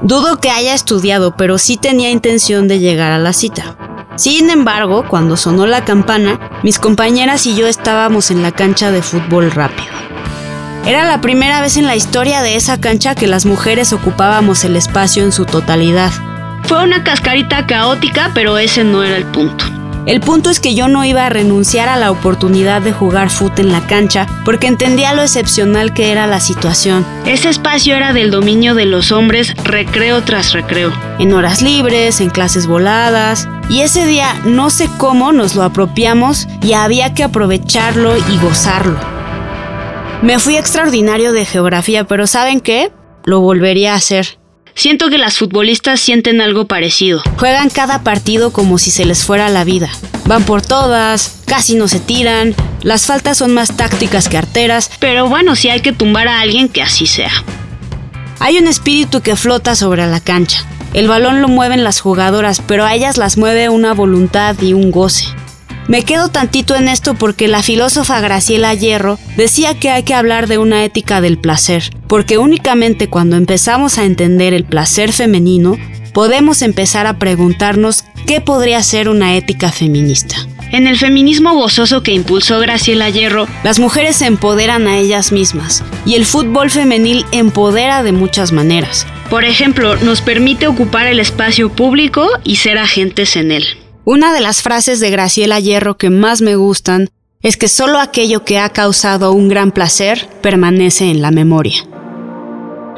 Dudo 0.03 0.40
que 0.40 0.51
haya 0.51 0.75
estudiado, 0.75 1.37
pero 1.37 1.59
sí 1.59 1.77
tenía 1.77 2.11
intención 2.11 2.68
de 2.68 2.79
llegar 2.79 3.12
a 3.12 3.18
la 3.18 3.33
cita. 3.33 3.77
Sin 4.16 4.49
embargo, 4.49 5.05
cuando 5.09 5.37
sonó 5.37 5.66
la 5.66 5.85
campana, 5.85 6.61
mis 6.62 6.79
compañeras 6.79 7.46
y 7.46 7.57
yo 7.57 7.66
estábamos 7.66 8.31
en 8.31 8.42
la 8.42 8.53
cancha 8.53 8.90
de 8.90 9.03
fútbol 9.03 9.51
rápido. 9.51 9.88
Era 10.87 11.05
la 11.05 11.21
primera 11.21 11.61
vez 11.61 11.77
en 11.77 11.87
la 11.87 11.97
historia 11.97 12.43
de 12.43 12.57
esa 12.57 12.81
cancha 12.81 13.14
que 13.14 13.27
las 13.27 13.47
mujeres 13.47 13.93
ocupábamos 13.93 14.64
el 14.64 14.77
espacio 14.77 15.23
en 15.23 15.33
su 15.33 15.45
totalidad. 15.45 16.11
Fue 16.64 16.83
una 16.83 17.05
cascarita 17.05 17.66
caótica, 17.66 18.31
pero 18.35 18.59
ese 18.59 18.85
no 18.85 19.03
era 19.03 19.16
el 19.16 19.25
punto. 19.25 19.64
El 20.07 20.21
punto 20.21 20.49
es 20.49 20.61
que 20.61 20.75
yo 20.75 20.88
no 20.88 21.05
iba 21.05 21.27
a 21.27 21.29
renunciar 21.29 21.88
a 21.88 21.97
la 21.97 22.11
oportunidad 22.11 22.81
de 22.81 22.93
jugar 22.93 23.29
fútbol 23.29 23.66
en 23.66 23.73
la 23.73 23.87
cancha 23.87 24.27
porque 24.45 24.66
entendía 24.66 25.12
lo 25.12 25.23
excepcional 25.23 25.93
que 25.93 26.11
era 26.11 26.27
la 26.27 26.40
situación. 26.40 27.05
Ese 27.27 27.51
espacio 27.51 27.95
era 27.95 28.12
del 28.12 28.31
dominio 28.31 28.75
de 28.75 28.87
los 28.87 29.12
hombres 29.12 29.55
recreo 29.62 30.23
tras 30.23 30.53
recreo, 30.53 30.93
en 31.19 31.35
horas 31.35 31.61
libres, 31.61 32.21
en 32.21 32.31
clases 32.31 32.66
voladas, 32.66 33.47
y 33.69 33.83
ese 33.83 34.07
día 34.07 34.35
no 34.45 34.71
sé 34.71 34.88
cómo 34.97 35.33
nos 35.33 35.55
lo 35.55 35.64
apropiamos 35.64 36.49
y 36.62 36.73
había 36.73 37.12
que 37.12 37.23
aprovecharlo 37.23 38.16
y 38.16 38.38
gozarlo. 38.38 39.20
Me 40.23 40.39
fui 40.39 40.57
extraordinario 40.57 41.33
de 41.33 41.47
geografía, 41.47 42.05
pero 42.05 42.27
¿saben 42.27 42.61
qué? 42.61 42.93
Lo 43.25 43.41
volvería 43.41 43.95
a 43.95 43.97
hacer. 43.97 44.39
Siento 44.75 45.09
que 45.09 45.17
las 45.17 45.39
futbolistas 45.39 45.99
sienten 45.99 46.43
algo 46.43 46.67
parecido. 46.67 47.23
Juegan 47.39 47.71
cada 47.71 48.03
partido 48.03 48.53
como 48.53 48.79
si 48.79 48.91
se 48.91 49.07
les 49.07 49.25
fuera 49.25 49.49
la 49.49 49.65
vida. 49.65 49.89
Van 50.27 50.45
por 50.45 50.61
todas, 50.61 51.41
casi 51.47 51.75
no 51.75 51.89
se 51.89 52.01
tiran, 52.01 52.55
las 52.83 53.07
faltas 53.07 53.39
son 53.39 53.55
más 53.55 53.77
tácticas 53.77 54.29
que 54.29 54.37
arteras, 54.37 54.91
pero 55.01 55.29
bueno, 55.29 55.57
si 55.57 55.71
hay 55.71 55.81
que 55.81 55.93
tumbar 55.93 56.29
a 56.29 56.41
alguien, 56.41 56.69
que 56.69 56.83
así 56.83 57.07
sea. 57.07 57.33
Hay 58.41 58.59
un 58.59 58.69
espíritu 58.69 59.23
que 59.23 59.37
flota 59.37 59.75
sobre 59.75 60.07
la 60.07 60.21
cancha. 60.21 60.65
El 60.93 61.09
balón 61.09 61.41
lo 61.41 61.49
mueven 61.49 61.83
las 61.83 62.01
jugadoras, 62.01 62.63
pero 62.67 62.85
a 62.85 62.95
ellas 62.95 63.17
las 63.17 63.39
mueve 63.39 63.71
una 63.71 63.95
voluntad 63.95 64.55
y 64.61 64.75
un 64.75 64.91
goce. 64.91 65.27
Me 65.90 66.05
quedo 66.05 66.29
tantito 66.29 66.76
en 66.76 66.87
esto 66.87 67.14
porque 67.14 67.48
la 67.48 67.64
filósofa 67.64 68.20
Graciela 68.20 68.72
Hierro 68.74 69.18
decía 69.37 69.74
que 69.74 69.90
hay 69.90 70.05
que 70.05 70.14
hablar 70.14 70.46
de 70.46 70.57
una 70.57 70.85
ética 70.85 71.20
del 71.20 71.37
placer, 71.37 71.90
porque 72.07 72.38
únicamente 72.38 73.09
cuando 73.09 73.37
empezamos 73.37 73.98
a 73.98 74.05
entender 74.05 74.55
el 74.55 74.62
placer 74.62 75.12
femenino, 75.12 75.76
podemos 76.14 76.62
empezar 76.62 77.09
a 77.09 77.18
preguntarnos 77.18 78.05
qué 78.24 78.40
podría 78.40 78.81
ser 78.85 79.09
una 79.09 79.35
ética 79.35 79.72
feminista. 79.72 80.37
En 80.70 80.87
el 80.87 80.96
feminismo 80.96 81.55
gozoso 81.55 82.05
que 82.05 82.12
impulsó 82.12 82.61
Graciela 82.61 83.11
Hierro, 83.11 83.48
las 83.64 83.81
mujeres 83.81 84.14
se 84.14 84.26
empoderan 84.26 84.87
a 84.87 84.96
ellas 84.96 85.33
mismas 85.33 85.83
y 86.07 86.14
el 86.14 86.24
fútbol 86.24 86.70
femenil 86.70 87.24
empodera 87.33 88.05
de 88.05 88.12
muchas 88.12 88.53
maneras. 88.53 89.09
Por 89.29 89.44
ejemplo, 89.44 89.96
nos 89.96 90.20
permite 90.20 90.68
ocupar 90.68 91.09
el 91.09 91.18
espacio 91.18 91.68
público 91.68 92.29
y 92.44 92.57
ser 92.57 92.79
agentes 92.79 93.35
en 93.35 93.50
él. 93.50 93.80
Una 94.05 94.33
de 94.33 94.41
las 94.41 94.63
frases 94.63 94.99
de 94.99 95.11
Graciela 95.11 95.61
Hierro 95.61 95.99
que 95.99 96.09
más 96.09 96.41
me 96.41 96.57
gustan 96.57 97.11
es 97.43 97.59
que 97.59 97.69
solo 97.69 97.99
aquello 97.99 98.45
que 98.45 98.59
ha 98.59 98.71
causado 98.71 99.33
un 99.33 99.49
gran 99.49 99.73
placer 99.73 100.27
permanece 100.41 101.11
en 101.11 101.21
la 101.21 101.31
memoria. 101.31 101.85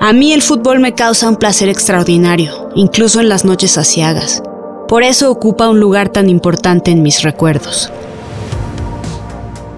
A 0.00 0.12
mí 0.12 0.32
el 0.32 0.42
fútbol 0.42 0.78
me 0.78 0.94
causa 0.94 1.28
un 1.28 1.36
placer 1.36 1.68
extraordinario, 1.68 2.68
incluso 2.76 3.20
en 3.20 3.28
las 3.28 3.44
noches 3.44 3.78
asiagas. 3.78 4.42
Por 4.86 5.02
eso 5.02 5.28
ocupa 5.28 5.68
un 5.68 5.80
lugar 5.80 6.08
tan 6.08 6.30
importante 6.30 6.92
en 6.92 7.02
mis 7.02 7.22
recuerdos. 7.22 7.90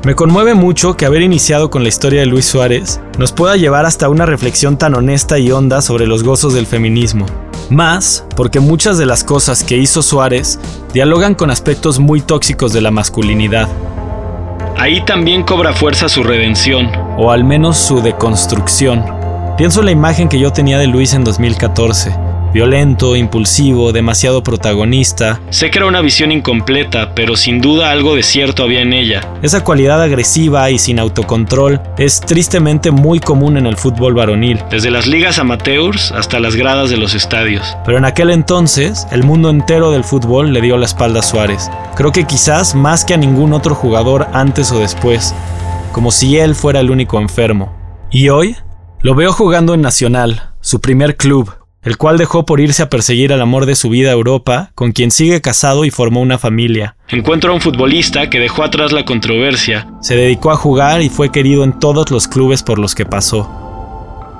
Me 0.04 0.14
conmueve 0.14 0.52
mucho 0.52 0.94
que 0.94 1.06
haber 1.06 1.22
iniciado 1.22 1.70
con 1.70 1.82
la 1.82 1.88
historia 1.88 2.20
de 2.20 2.26
Luis 2.26 2.44
Suárez 2.44 3.00
nos 3.18 3.32
pueda 3.32 3.56
llevar 3.56 3.86
hasta 3.86 4.10
una 4.10 4.26
reflexión 4.26 4.76
tan 4.76 4.94
honesta 4.94 5.38
y 5.38 5.50
honda 5.50 5.80
sobre 5.80 6.06
los 6.06 6.22
gozos 6.22 6.52
del 6.52 6.66
feminismo. 6.66 7.24
Más 7.70 8.24
porque 8.36 8.60
muchas 8.60 8.98
de 8.98 9.06
las 9.06 9.24
cosas 9.24 9.64
que 9.64 9.76
hizo 9.76 10.02
Suárez 10.02 10.58
dialogan 10.92 11.34
con 11.34 11.50
aspectos 11.50 11.98
muy 11.98 12.20
tóxicos 12.20 12.72
de 12.72 12.80
la 12.80 12.90
masculinidad. 12.90 13.68
Ahí 14.76 15.04
también 15.04 15.44
cobra 15.44 15.72
fuerza 15.72 16.08
su 16.08 16.22
redención. 16.22 16.90
O 17.16 17.30
al 17.30 17.44
menos 17.44 17.76
su 17.78 18.00
deconstrucción. 18.00 19.04
Pienso 19.56 19.80
en 19.80 19.86
la 19.86 19.92
imagen 19.92 20.28
que 20.28 20.38
yo 20.38 20.52
tenía 20.52 20.78
de 20.78 20.88
Luis 20.88 21.14
en 21.14 21.24
2014 21.24 22.33
violento, 22.54 23.16
impulsivo, 23.16 23.92
demasiado 23.92 24.44
protagonista. 24.44 25.40
Sé 25.50 25.72
que 25.72 25.78
era 25.78 25.86
una 25.86 26.00
visión 26.00 26.30
incompleta, 26.30 27.12
pero 27.12 27.36
sin 27.36 27.60
duda 27.60 27.90
algo 27.90 28.14
de 28.14 28.22
cierto 28.22 28.62
había 28.62 28.80
en 28.80 28.92
ella. 28.92 29.28
Esa 29.42 29.64
cualidad 29.64 30.00
agresiva 30.00 30.70
y 30.70 30.78
sin 30.78 31.00
autocontrol 31.00 31.80
es 31.98 32.20
tristemente 32.20 32.92
muy 32.92 33.18
común 33.18 33.56
en 33.56 33.66
el 33.66 33.76
fútbol 33.76 34.14
varonil. 34.14 34.62
Desde 34.70 34.92
las 34.92 35.08
ligas 35.08 35.40
amateurs 35.40 36.12
hasta 36.12 36.38
las 36.38 36.54
gradas 36.54 36.90
de 36.90 36.96
los 36.96 37.14
estadios. 37.14 37.76
Pero 37.84 37.98
en 37.98 38.04
aquel 38.04 38.30
entonces, 38.30 39.08
el 39.10 39.24
mundo 39.24 39.50
entero 39.50 39.90
del 39.90 40.04
fútbol 40.04 40.52
le 40.52 40.60
dio 40.60 40.76
la 40.76 40.86
espalda 40.86 41.20
a 41.20 41.24
Suárez. 41.24 41.68
Creo 41.96 42.12
que 42.12 42.24
quizás 42.24 42.76
más 42.76 43.04
que 43.04 43.14
a 43.14 43.18
ningún 43.18 43.52
otro 43.52 43.74
jugador 43.74 44.28
antes 44.32 44.70
o 44.70 44.78
después, 44.78 45.34
como 45.90 46.12
si 46.12 46.38
él 46.38 46.54
fuera 46.54 46.78
el 46.78 46.92
único 46.92 47.20
enfermo. 47.20 47.74
Y 48.12 48.28
hoy, 48.28 48.56
lo 49.00 49.16
veo 49.16 49.32
jugando 49.32 49.74
en 49.74 49.80
Nacional, 49.80 50.50
su 50.60 50.80
primer 50.80 51.16
club, 51.16 51.52
el 51.84 51.96
cual 51.98 52.18
dejó 52.18 52.46
por 52.46 52.60
irse 52.60 52.82
a 52.82 52.90
perseguir 52.90 53.32
al 53.32 53.42
amor 53.42 53.66
de 53.66 53.76
su 53.76 53.90
vida 53.90 54.08
a 54.10 54.14
Europa, 54.14 54.70
con 54.74 54.92
quien 54.92 55.10
sigue 55.10 55.40
casado 55.40 55.84
y 55.84 55.90
formó 55.90 56.20
una 56.20 56.38
familia. 56.38 56.96
Encuentro 57.08 57.52
a 57.52 57.54
un 57.54 57.60
futbolista 57.60 58.30
que 58.30 58.40
dejó 58.40 58.64
atrás 58.64 58.92
la 58.92 59.04
controversia. 59.04 59.86
Se 60.00 60.16
dedicó 60.16 60.50
a 60.50 60.56
jugar 60.56 61.02
y 61.02 61.10
fue 61.10 61.30
querido 61.30 61.62
en 61.62 61.78
todos 61.78 62.10
los 62.10 62.26
clubes 62.26 62.62
por 62.62 62.78
los 62.78 62.94
que 62.94 63.04
pasó. 63.04 63.60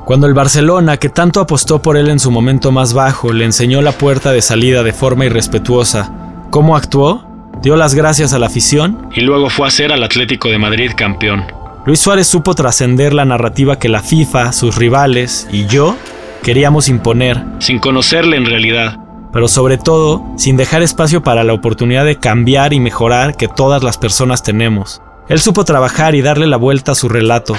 Cuando 0.06 0.26
el 0.26 0.34
Barcelona, 0.34 0.98
que 0.98 1.08
tanto 1.08 1.40
apostó 1.40 1.80
por 1.80 1.96
él 1.96 2.08
en 2.08 2.18
su 2.18 2.30
momento 2.30 2.72
más 2.72 2.92
bajo, 2.92 3.32
le 3.32 3.44
enseñó 3.44 3.80
la 3.80 3.92
puerta 3.92 4.32
de 4.32 4.42
salida 4.42 4.82
de 4.82 4.92
forma 4.92 5.24
irrespetuosa, 5.24 6.12
¿cómo 6.50 6.76
actuó? 6.76 7.26
Dio 7.62 7.76
las 7.76 7.94
gracias 7.94 8.34
a 8.34 8.38
la 8.38 8.46
afición 8.46 9.08
y 9.14 9.22
luego 9.22 9.48
fue 9.48 9.66
a 9.66 9.70
ser 9.70 9.92
al 9.92 10.02
Atlético 10.02 10.50
de 10.50 10.58
Madrid 10.58 10.92
campeón. 10.94 11.44
Luis 11.86 12.00
Suárez 12.00 12.26
supo 12.26 12.54
trascender 12.54 13.14
la 13.14 13.24
narrativa 13.24 13.78
que 13.78 13.88
la 13.88 14.02
FIFA, 14.02 14.52
sus 14.52 14.76
rivales 14.76 15.48
y 15.52 15.66
yo 15.66 15.96
queríamos 16.44 16.88
imponer. 16.88 17.42
Sin 17.58 17.80
conocerle 17.80 18.36
en 18.36 18.46
realidad. 18.46 18.98
Pero 19.32 19.48
sobre 19.48 19.78
todo, 19.78 20.22
sin 20.36 20.56
dejar 20.56 20.82
espacio 20.82 21.24
para 21.24 21.42
la 21.42 21.54
oportunidad 21.54 22.04
de 22.04 22.20
cambiar 22.20 22.72
y 22.72 22.78
mejorar 22.78 23.36
que 23.36 23.48
todas 23.48 23.82
las 23.82 23.98
personas 23.98 24.44
tenemos. 24.44 25.02
Él 25.28 25.40
supo 25.40 25.64
trabajar 25.64 26.14
y 26.14 26.22
darle 26.22 26.46
la 26.46 26.56
vuelta 26.56 26.92
a 26.92 26.94
su 26.94 27.08
relato. 27.08 27.56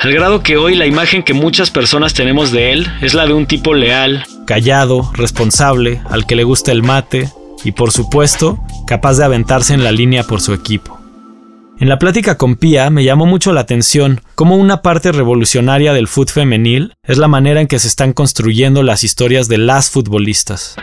Al 0.00 0.12
grado 0.12 0.42
que 0.42 0.58
hoy 0.58 0.74
la 0.74 0.84
imagen 0.84 1.22
que 1.22 1.32
muchas 1.32 1.70
personas 1.70 2.12
tenemos 2.12 2.50
de 2.50 2.72
él 2.72 2.92
es 3.00 3.14
la 3.14 3.26
de 3.26 3.32
un 3.32 3.46
tipo 3.46 3.72
leal, 3.72 4.24
callado, 4.44 5.10
responsable, 5.14 6.02
al 6.10 6.26
que 6.26 6.34
le 6.34 6.44
gusta 6.44 6.72
el 6.72 6.82
mate 6.82 7.30
y 7.62 7.72
por 7.72 7.92
supuesto 7.92 8.58
capaz 8.86 9.16
de 9.16 9.24
aventarse 9.24 9.72
en 9.72 9.84
la 9.84 9.92
línea 9.92 10.24
por 10.24 10.40
su 10.40 10.52
equipo. 10.52 11.03
En 11.84 11.90
la 11.90 11.98
plática 11.98 12.38
con 12.38 12.56
Pía 12.56 12.88
me 12.88 13.04
llamó 13.04 13.26
mucho 13.26 13.52
la 13.52 13.60
atención 13.60 14.22
cómo 14.36 14.56
una 14.56 14.80
parte 14.80 15.12
revolucionaria 15.12 15.92
del 15.92 16.08
fútbol 16.08 16.32
femenil 16.32 16.94
es 17.02 17.18
la 17.18 17.28
manera 17.28 17.60
en 17.60 17.66
que 17.66 17.78
se 17.78 17.88
están 17.88 18.14
construyendo 18.14 18.82
las 18.82 19.04
historias 19.04 19.48
de 19.48 19.58
las 19.58 19.90
futbolistas. 19.90 20.76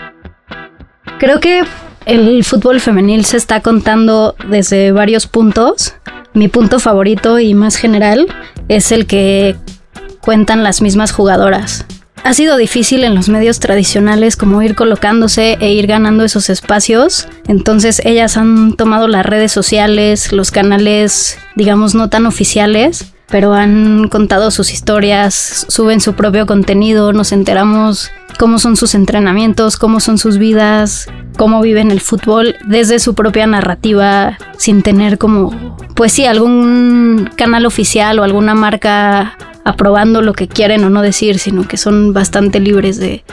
Creo 1.18 1.40
que 1.40 1.64
el 2.06 2.44
fútbol 2.44 2.80
femenil 2.80 3.26
se 3.26 3.38
está 3.38 3.62
contando 3.62 4.36
desde 4.48 4.92
varios 4.92 5.26
puntos. 5.26 5.96
Mi 6.36 6.50
punto 6.50 6.78
favorito 6.78 7.40
y 7.40 7.56
más 7.56 7.78
general 7.78 8.28
es 8.68 8.92
el 8.92 9.08
que 9.08 9.56
cuentan 10.22 10.62
las 10.62 10.84
mismas 10.84 11.12
jugadoras. 11.12 11.84
Ha 12.24 12.34
sido 12.34 12.58
difícil 12.58 13.04
en 13.04 13.16
los 13.16 13.30
medios 13.30 13.60
tradicionales 13.60 14.36
como 14.36 14.62
ir 14.62 14.76
colocándose 14.76 15.58
e 15.60 15.74
ir 15.74 15.88
ganando 15.88 16.24
esos 16.24 16.50
espacios. 16.50 17.28
Entonces 17.48 18.02
ellas 18.06 18.38
han 18.38 18.74
tomado 18.74 19.08
las 19.08 19.26
redes 19.26 19.52
sociales, 19.52 20.32
los 20.32 20.52
canales, 20.52 21.40
digamos, 21.56 21.96
no 21.96 22.10
tan 22.10 22.28
oficiales, 22.28 23.14
pero 23.28 23.54
han 23.54 24.08
contado 24.10 24.52
sus 24.52 24.72
historias, 24.72 25.66
suben 25.68 26.00
su 26.00 26.14
propio 26.14 26.46
contenido, 26.46 27.12
nos 27.12 27.32
enteramos 27.32 28.12
cómo 28.38 28.60
son 28.60 28.76
sus 28.76 28.94
entrenamientos, 28.94 29.78
cómo 29.78 30.00
son 30.00 30.18
sus 30.18 30.38
vidas, 30.38 31.08
cómo 31.38 31.62
viven 31.62 31.92
el 31.92 32.02
fútbol 32.02 32.56
desde 32.66 33.00
su 33.00 33.16
propia 33.16 33.48
narrativa, 33.48 34.38
sin 34.58 34.84
tener 34.84 35.18
como, 35.18 35.78
pues 35.96 36.12
sí, 36.12 36.26
algún 36.26 37.30
canal 37.36 37.66
oficial 37.66 38.20
o 38.20 38.24
alguna 38.24 38.54
marca 38.54 39.38
aprobando 39.64 40.22
lo 40.22 40.34
que 40.34 40.48
quieren 40.48 40.84
o 40.84 40.90
no 40.90 41.02
decir, 41.02 41.40
sino 41.40 41.68
que 41.68 41.78
son 41.78 42.14
bastante 42.14 42.60
libres 42.60 42.98
de, 42.98 43.24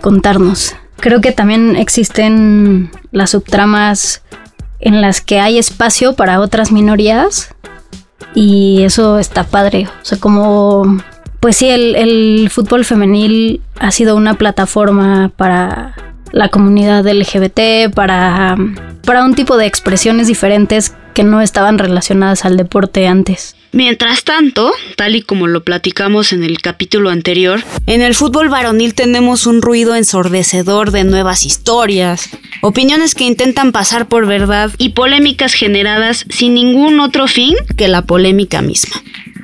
contarnos. 0.00 0.74
Creo 0.98 1.20
que 1.20 1.30
también 1.30 1.76
existen 1.76 2.90
las 3.12 3.30
subtramas 3.30 4.22
en 4.80 5.00
las 5.00 5.20
que 5.20 5.38
hay 5.38 5.56
espacio 5.56 6.14
para 6.14 6.40
otras 6.40 6.72
minorías 6.72 7.54
y 8.34 8.82
eso 8.82 9.20
está 9.20 9.44
padre. 9.44 9.86
O 10.02 10.04
sea, 10.04 10.18
como, 10.18 10.98
pues 11.38 11.56
sí, 11.56 11.68
el, 11.68 12.48
fútbol 12.50 12.84
femenil 12.84 13.62
ha 13.78 13.92
sido 13.92 14.16
una 14.16 14.34
plataforma 14.34 15.30
para 15.36 15.94
la 16.32 16.48
comunidad 16.48 17.06
LGBT, 17.06 17.94
para, 17.94 18.56
para 19.04 19.24
un 19.24 19.34
tipo 19.34 19.56
de 19.56 19.66
expresiones 19.66 20.26
diferentes 20.26 20.92
que 21.14 21.22
no 21.22 21.40
estaban 21.40 21.78
relacionadas 21.78 22.44
al 22.44 22.56
deporte 22.56 23.06
antes. 23.06 23.54
Mientras 23.74 24.22
tanto, 24.22 24.70
tal 24.96 25.16
y 25.16 25.22
como 25.22 25.48
lo 25.48 25.64
platicamos 25.64 26.32
en 26.32 26.44
el 26.44 26.60
capítulo 26.60 27.10
anterior, 27.10 27.60
en 27.88 28.02
el 28.02 28.14
fútbol 28.14 28.48
varonil 28.48 28.94
tenemos 28.94 29.48
un 29.48 29.62
ruido 29.62 29.96
ensordecedor 29.96 30.92
de 30.92 31.02
nuevas 31.02 31.44
historias, 31.44 32.30
opiniones 32.62 33.16
que 33.16 33.24
intentan 33.24 33.72
pasar 33.72 34.06
por 34.06 34.28
verdad 34.28 34.70
y 34.78 34.90
polémicas 34.90 35.54
generadas 35.54 36.24
sin 36.30 36.54
ningún 36.54 37.00
otro 37.00 37.26
fin 37.26 37.56
que 37.76 37.88
la 37.88 38.02
polémica 38.02 38.62
misma. 38.62 38.94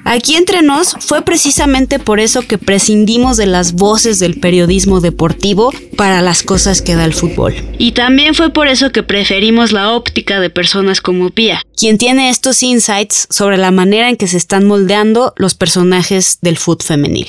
Aquí 0.05 0.35
entre 0.35 0.63
nos 0.63 0.97
fue 0.99 1.23
precisamente 1.23 1.99
por 1.99 2.21
eso 2.21 2.43
que 2.43 2.59
prescindimos 2.59 3.37
de 3.37 3.47
las 3.47 3.75
voces 3.75 4.19
del 4.19 4.41
periodismo 4.41 5.01
deportivo 5.01 5.73
para 5.97 6.23
las 6.23 6.43
cosas 6.43 6.83
que 6.83 6.95
da 6.95 7.05
el 7.05 7.15
fútbol. 7.15 7.55
Y 7.79 7.93
también 7.93 8.35
fue 8.35 8.51
por 8.51 8.67
eso 8.67 8.93
que 8.93 9.03
preferimos 9.03 9.73
la 9.73 9.93
óptica 9.93 10.41
de 10.41 10.51
personas 10.51 11.01
como 11.01 11.31
Pia, 11.31 11.63
quien 11.77 11.99
tiene 11.99 12.31
estos 12.31 12.63
insights 12.63 13.27
sobre 13.31 13.59
la 13.59 13.71
manera 13.71 14.09
en 14.09 14.17
que 14.17 14.27
se 14.27 14.37
están 14.37 14.67
moldeando 14.67 15.35
los 15.37 15.55
personajes 15.55 16.39
del 16.41 16.57
fútbol 16.57 16.71
femenil. 16.85 17.27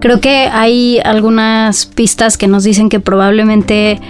Creo 0.00 0.20
que 0.20 0.48
hay 0.52 0.98
algunas 1.04 1.86
pistas 1.86 2.36
que 2.36 2.46
nos 2.46 2.64
dicen 2.64 2.88
que 2.88 3.00
probablemente 3.00 4.00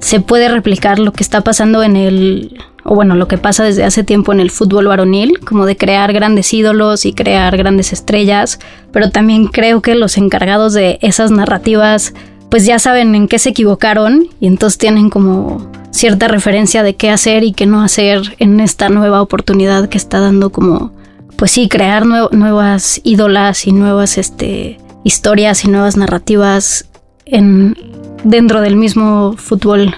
se 0.00 0.20
puede 0.20 0.48
replicar 0.48 0.98
lo 0.98 1.12
que 1.12 1.22
está 1.22 1.42
pasando 1.42 1.82
en 1.82 1.96
el 1.96 2.58
o 2.86 2.94
bueno, 2.94 3.14
lo 3.16 3.28
que 3.28 3.38
pasa 3.38 3.64
desde 3.64 3.84
hace 3.84 4.04
tiempo 4.04 4.32
en 4.32 4.40
el 4.40 4.50
fútbol 4.50 4.86
varonil, 4.86 5.40
como 5.40 5.66
de 5.66 5.76
crear 5.76 6.12
grandes 6.12 6.52
ídolos 6.54 7.04
y 7.04 7.12
crear 7.12 7.56
grandes 7.56 7.92
estrellas, 7.92 8.60
pero 8.92 9.10
también 9.10 9.48
creo 9.48 9.82
que 9.82 9.94
los 9.94 10.16
encargados 10.16 10.72
de 10.72 10.98
esas 11.02 11.30
narrativas 11.30 12.14
pues 12.50 12.64
ya 12.64 12.78
saben 12.78 13.14
en 13.14 13.26
qué 13.26 13.38
se 13.38 13.50
equivocaron 13.50 14.28
y 14.38 14.46
entonces 14.46 14.78
tienen 14.78 15.10
como 15.10 15.70
cierta 15.90 16.28
referencia 16.28 16.82
de 16.82 16.94
qué 16.94 17.10
hacer 17.10 17.42
y 17.42 17.52
qué 17.52 17.66
no 17.66 17.82
hacer 17.82 18.36
en 18.38 18.60
esta 18.60 18.88
nueva 18.88 19.20
oportunidad 19.20 19.88
que 19.88 19.98
está 19.98 20.20
dando 20.20 20.50
como 20.50 20.92
pues 21.36 21.50
sí, 21.50 21.68
crear 21.68 22.06
nuevas 22.06 23.00
ídolas 23.04 23.66
y 23.66 23.72
nuevas 23.72 24.16
este, 24.16 24.78
historias 25.04 25.64
y 25.64 25.68
nuevas 25.68 25.96
narrativas 25.96 26.88
en, 27.26 27.76
dentro 28.24 28.62
del 28.62 28.76
mismo 28.76 29.34
fútbol 29.36 29.94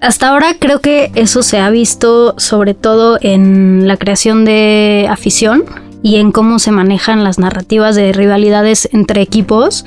hasta 0.00 0.28
ahora 0.28 0.54
creo 0.58 0.80
que 0.80 1.10
eso 1.14 1.42
se 1.42 1.58
ha 1.58 1.70
visto 1.70 2.34
sobre 2.38 2.74
todo 2.74 3.18
en 3.20 3.88
la 3.88 3.96
creación 3.96 4.44
de 4.44 5.06
afición 5.10 5.64
y 6.02 6.16
en 6.16 6.32
cómo 6.32 6.58
se 6.58 6.70
manejan 6.70 7.24
las 7.24 7.38
narrativas 7.38 7.96
de 7.96 8.12
rivalidades 8.12 8.88
entre 8.92 9.22
equipos. 9.22 9.84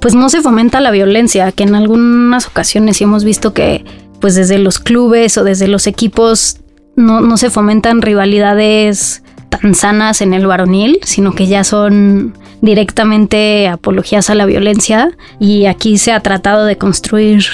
Pues 0.00 0.14
no 0.14 0.30
se 0.30 0.40
fomenta 0.40 0.80
la 0.80 0.90
violencia, 0.90 1.52
que 1.52 1.64
en 1.64 1.74
algunas 1.74 2.46
ocasiones 2.46 2.96
sí 2.96 3.04
hemos 3.04 3.24
visto 3.24 3.52
que 3.52 3.84
pues 4.20 4.34
desde 4.34 4.58
los 4.58 4.78
clubes 4.78 5.36
o 5.36 5.44
desde 5.44 5.68
los 5.68 5.86
equipos 5.86 6.58
no, 6.96 7.20
no 7.20 7.36
se 7.36 7.50
fomentan 7.50 8.02
rivalidades 8.02 9.22
tan 9.48 9.74
sanas 9.74 10.20
en 10.22 10.32
el 10.32 10.46
varonil, 10.46 11.00
sino 11.02 11.34
que 11.34 11.46
ya 11.46 11.64
son 11.64 12.34
directamente 12.60 13.68
apologías 13.68 14.30
a 14.30 14.34
la 14.34 14.46
violencia 14.46 15.10
y 15.38 15.66
aquí 15.66 15.98
se 15.98 16.12
ha 16.12 16.20
tratado 16.20 16.64
de 16.64 16.78
construir 16.78 17.44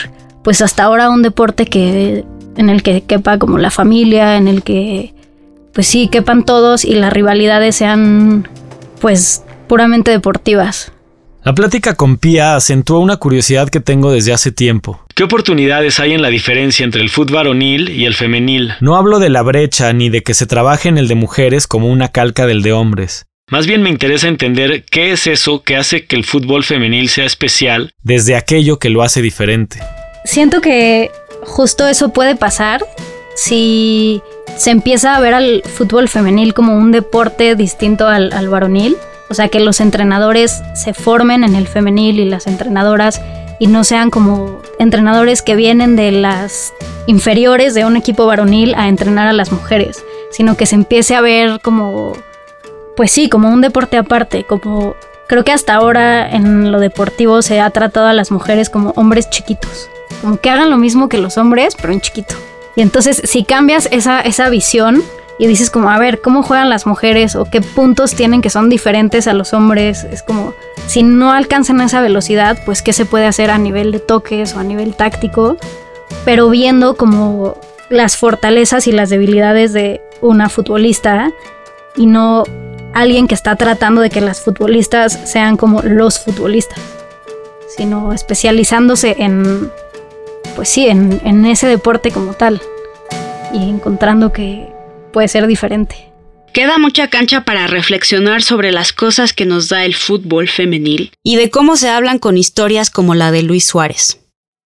pues 0.46 0.62
hasta 0.62 0.85
ahora 0.85 1.11
un 1.11 1.22
deporte 1.22 1.66
que 1.66 2.24
en 2.56 2.70
el 2.70 2.85
que 2.85 3.00
quepa 3.00 3.37
como 3.37 3.59
la 3.59 3.72
familia, 3.72 4.37
en 4.37 4.46
el 4.46 4.62
que 4.62 5.12
pues 5.74 5.88
sí, 5.88 6.06
quepan 6.06 6.44
todos 6.44 6.85
y 6.85 6.94
las 6.94 7.12
rivalidades 7.12 7.74
sean 7.74 8.48
pues 9.00 9.42
puramente 9.66 10.12
deportivas. 10.12 10.92
La 11.42 11.52
plática 11.52 11.96
con 11.96 12.16
Pía 12.16 12.54
acentuó 12.54 13.00
una 13.00 13.16
curiosidad 13.16 13.70
que 13.70 13.80
tengo 13.80 14.12
desde 14.12 14.32
hace 14.32 14.52
tiempo. 14.52 15.00
¿Qué 15.16 15.24
oportunidades 15.24 15.98
hay 15.98 16.12
en 16.12 16.22
la 16.22 16.28
diferencia 16.28 16.85
entre 16.85 17.02
el 17.02 17.11
fútbol 17.11 17.38
varonil 17.38 17.88
y 17.88 18.04
el 18.04 18.14
femenil? 18.14 18.74
No 18.80 18.94
hablo 18.94 19.18
de 19.18 19.30
la 19.30 19.42
brecha 19.42 19.92
ni 19.92 20.11
de 20.11 20.22
que 20.22 20.35
se 20.35 20.46
trabaje 20.46 20.88
en 20.88 20.96
el 20.96 21.09
de 21.09 21.16
mujeres 21.16 21.66
como 21.66 21.88
una 21.88 22.12
calca 22.12 22.46
del 22.46 22.62
de 22.62 22.72
hombres. 22.72 23.26
Más 23.50 23.66
bien 23.66 23.82
me 23.82 23.90
interesa 23.90 24.28
entender 24.28 24.85
qué 24.85 25.11
es 25.11 25.26
eso 25.26 25.64
que 25.64 25.74
hace 25.74 26.06
que 26.06 26.14
el 26.14 26.24
fútbol 26.24 26.62
femenil 26.62 27.09
sea 27.09 27.24
especial 27.24 27.90
desde 28.04 28.37
aquello 28.37 28.78
que 28.78 28.90
lo 28.90 29.02
hace 29.02 29.20
diferente. 29.22 29.80
Siento 30.26 30.60
que 30.60 31.12
justo 31.42 31.86
eso 31.86 32.10
puede 32.10 32.34
pasar 32.34 32.84
si 33.36 34.22
se 34.56 34.70
empieza 34.70 35.14
a 35.14 35.20
ver 35.20 35.34
al 35.34 35.62
fútbol 35.64 36.08
femenil 36.08 36.52
como 36.52 36.76
un 36.76 36.90
deporte 36.90 37.54
distinto 37.54 38.08
al, 38.08 38.32
al 38.32 38.48
varonil. 38.48 38.96
O 39.28 39.34
sea, 39.34 39.48
que 39.48 39.60
los 39.60 39.80
entrenadores 39.80 40.62
se 40.74 40.94
formen 40.94 41.44
en 41.44 41.54
el 41.54 41.68
femenil 41.68 42.20
y 42.20 42.24
las 42.24 42.46
entrenadoras 42.46 43.20
y 43.58 43.68
no 43.68 43.84
sean 43.84 44.10
como 44.10 44.60
entrenadores 44.78 45.42
que 45.42 45.56
vienen 45.56 45.96
de 45.96 46.12
las 46.12 46.74
inferiores 47.06 47.74
de 47.74 47.84
un 47.84 47.96
equipo 47.96 48.26
varonil 48.26 48.74
a 48.74 48.88
entrenar 48.88 49.28
a 49.28 49.32
las 49.32 49.52
mujeres, 49.52 50.04
sino 50.30 50.56
que 50.56 50.66
se 50.66 50.74
empiece 50.74 51.14
a 51.14 51.20
ver 51.20 51.60
como, 51.62 52.12
pues 52.96 53.12
sí, 53.12 53.28
como 53.28 53.48
un 53.48 53.60
deporte 53.60 53.96
aparte, 53.96 54.44
como 54.44 54.96
creo 55.28 55.44
que 55.44 55.52
hasta 55.52 55.74
ahora 55.74 56.28
en 56.28 56.70
lo 56.70 56.80
deportivo 56.80 57.42
se 57.42 57.60
ha 57.60 57.70
tratado 57.70 58.06
a 58.06 58.12
las 58.12 58.30
mujeres 58.30 58.70
como 58.70 58.90
hombres 58.96 59.30
chiquitos, 59.30 59.88
como 60.20 60.38
que 60.38 60.50
hagan 60.50 60.70
lo 60.70 60.79
mismo 60.79 61.09
que 61.09 61.18
los 61.18 61.38
hombres, 61.38 61.76
pero 61.81 61.92
en 61.92 62.00
chiquito. 62.00 62.35
Y 62.74 62.83
entonces 62.83 63.22
si 63.24 63.44
cambias 63.44 63.88
esa, 63.90 64.20
esa 64.20 64.48
visión, 64.48 65.02
y 65.38 65.46
dices 65.46 65.70
como, 65.70 65.90
a 65.90 65.98
ver, 65.98 66.20
¿cómo 66.20 66.42
juegan 66.42 66.70
las 66.70 66.87
mujeres 66.87 67.37
o 67.37 67.44
qué 67.44 67.61
puntos 67.61 68.14
tienen 68.14 68.40
que 68.40 68.50
son 68.50 68.70
diferentes 68.70 69.26
a 69.26 69.35
los 69.35 69.52
hombres? 69.52 70.05
Es 70.05 70.22
como, 70.22 70.55
si 70.87 71.02
no 71.02 71.33
alcanzan 71.33 71.81
esa 71.81 72.00
velocidad, 72.00 72.59
pues 72.64 72.83
qué 72.83 72.92
se 72.92 73.05
puede 73.05 73.26
hacer 73.26 73.50
a 73.50 73.59
nivel 73.59 73.92
de 73.92 74.00
toques 74.00 74.55
o 74.55 74.61
a 74.61 74.64
nivel 74.64 74.94
táctico, 74.94 75.59
pero 76.24 76.48
viendo 76.48 76.96
como 76.96 77.59
las 77.90 78.16
fortalezas 78.16 78.87
y 78.87 78.92
las 78.92 79.11
debilidades 79.11 79.72
de 79.72 80.00
una 80.22 80.48
futbolista 80.48 81.31
y 81.96 82.07
no 82.07 82.44
alguien 82.94 83.29
que 83.29 83.35
está 83.35 83.57
tratando 83.57 84.00
de 84.00 84.09
que 84.09 84.22
las 84.22 84.40
futbolistas 84.40 85.20
sean 85.31 85.59
como 85.59 85.83
los 85.83 86.18
futbolistas, 86.18 86.81
sino 87.76 88.14
especializándose 88.14 89.16
en, 89.18 89.70
pues 90.57 90.69
sí, 90.69 90.88
en, 90.88 91.45
ese 91.47 91.69
deporte 91.69 92.11
como 92.11 92.33
tal 92.33 92.61
y 93.53 93.69
encontrando 93.69 94.33
que 94.33 94.66
puede 95.12 95.29
ser 95.29 95.47
diferente. 95.47 96.11
Queda 96.53 96.79
mucha 96.79 97.09
cancha 97.09 97.45
para 97.45 97.66
reflexionar 97.66 98.42
sobre 98.42 98.73
las 98.73 98.92
cosas 98.92 99.35
que 99.35 99.45
nos 99.45 99.69
da 99.69 99.85
el 99.85 99.95
fútbol 99.95 100.49
femenil 100.49 101.12
y 101.23 101.37
de 101.37 101.51
cómo 101.51 101.77
se 101.77 101.90
hablan 101.90 102.19
con 102.19 102.38
historias 102.38 102.88
como 102.88 103.14
la 103.14 103.31
de 103.31 103.42
Luis 103.42 103.66
Suárez. 103.66 104.21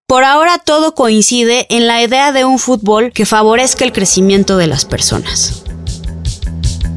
Por 0.07 0.23
ahora 0.23 0.57
todo 0.57 0.95
coincide 0.95 1.67
en 1.69 1.87
la 1.87 2.01
idea 2.01 2.31
de 2.31 2.45
un 2.45 2.59
fútbol 2.59 3.11
que 3.11 3.25
favorezca 3.25 3.83
el 3.83 3.91
crecimiento 3.91 4.57
de 4.57 4.67
las 4.67 4.85
personas. 4.85 5.65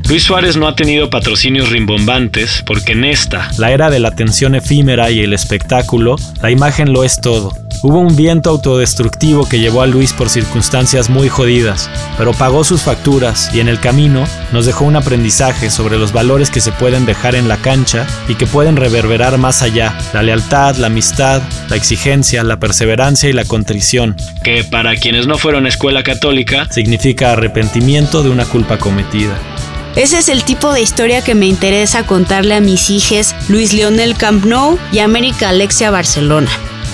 Luis 0.07 0.23
Suárez 0.23 0.59
no 0.59 0.69
ha 0.69 0.77
tenido 0.77 1.09
patrocinios 1.09 1.71
rimbombantes 1.71 2.63
porque 2.67 2.93
en 2.93 3.05
esta, 3.05 3.51
la 3.57 3.73
era 3.73 3.89
de 3.89 4.01
la 4.01 4.09
atención 4.09 4.55
efímera 4.55 5.11
y 5.11 5.21
el 5.21 5.33
espectáculo, 5.33 6.17
la 6.43 6.51
imagen 6.51 6.93
lo 6.93 7.05
es 7.05 7.21
todo. 7.23 7.53
Hubo 7.83 7.99
un 7.99 8.15
viento 8.15 8.51
autodestructivo 8.51 9.49
que 9.49 9.61
llevó 9.61 9.81
a 9.83 9.87
Luis 9.87 10.13
por 10.13 10.29
circunstancias 10.29 11.09
muy 11.09 11.31
jodidas, 11.31 11.91
pero 12.19 12.33
pagó 12.33 12.65
sus 12.65 12.83
facturas 12.83 13.51
y 13.55 13.61
en 13.61 13.69
el 13.69 13.81
camino 13.81 14.27
nos 14.53 14.67
dejó 14.67 14.85
un 14.85 14.97
aprendizaje 14.97 15.71
sobre 15.71 15.99
los 15.99 16.13
valores 16.13 16.51
que 16.51 16.61
se 16.61 16.73
pueden 16.73 17.07
dejar 17.07 17.35
en 17.35 17.49
la 17.49 17.57
cancha 17.57 18.07
y 18.29 18.35
que 18.35 18.47
pueden 18.47 18.77
reverberar 18.77 19.39
más 19.39 19.63
allá, 19.63 19.99
la 20.13 20.23
lealtad, 20.23 20.77
la 20.77 20.89
amistad, 20.89 21.43
la 21.69 21.77
exigencia, 21.77 22.43
la 22.43 22.59
perseverancia 22.59 23.29
y 23.29 23.33
la 23.33 23.45
contrición. 23.45 24.17
Que 24.43 24.65
para 24.65 24.97
quienes 24.97 25.27
no 25.27 25.39
fueron 25.39 25.67
escuela 25.67 26.03
católica, 26.03 26.69
significa 26.71 27.33
arrepentimiento 27.33 28.23
de 28.23 28.31
una 28.31 28.45
culpa 28.45 28.79
cometida. 28.79 29.39
Ese 29.97 30.19
es 30.19 30.29
el 30.29 30.43
tipo 30.43 30.73
de 30.73 30.83
historia 30.83 31.23
que 31.23 31.37
me 31.37 31.47
interesa 31.47 32.05
contarle 32.05 32.57
a 32.57 32.61
mis 32.61 32.91
hijos 32.91 33.33
Luis 33.49 33.73
Leonel 33.73 34.17
Camp 34.17 34.45
Nou 34.45 34.77
y 34.91 34.99
América 34.99 35.51
Alexia 35.51 35.93
Barcelona. 35.93 36.51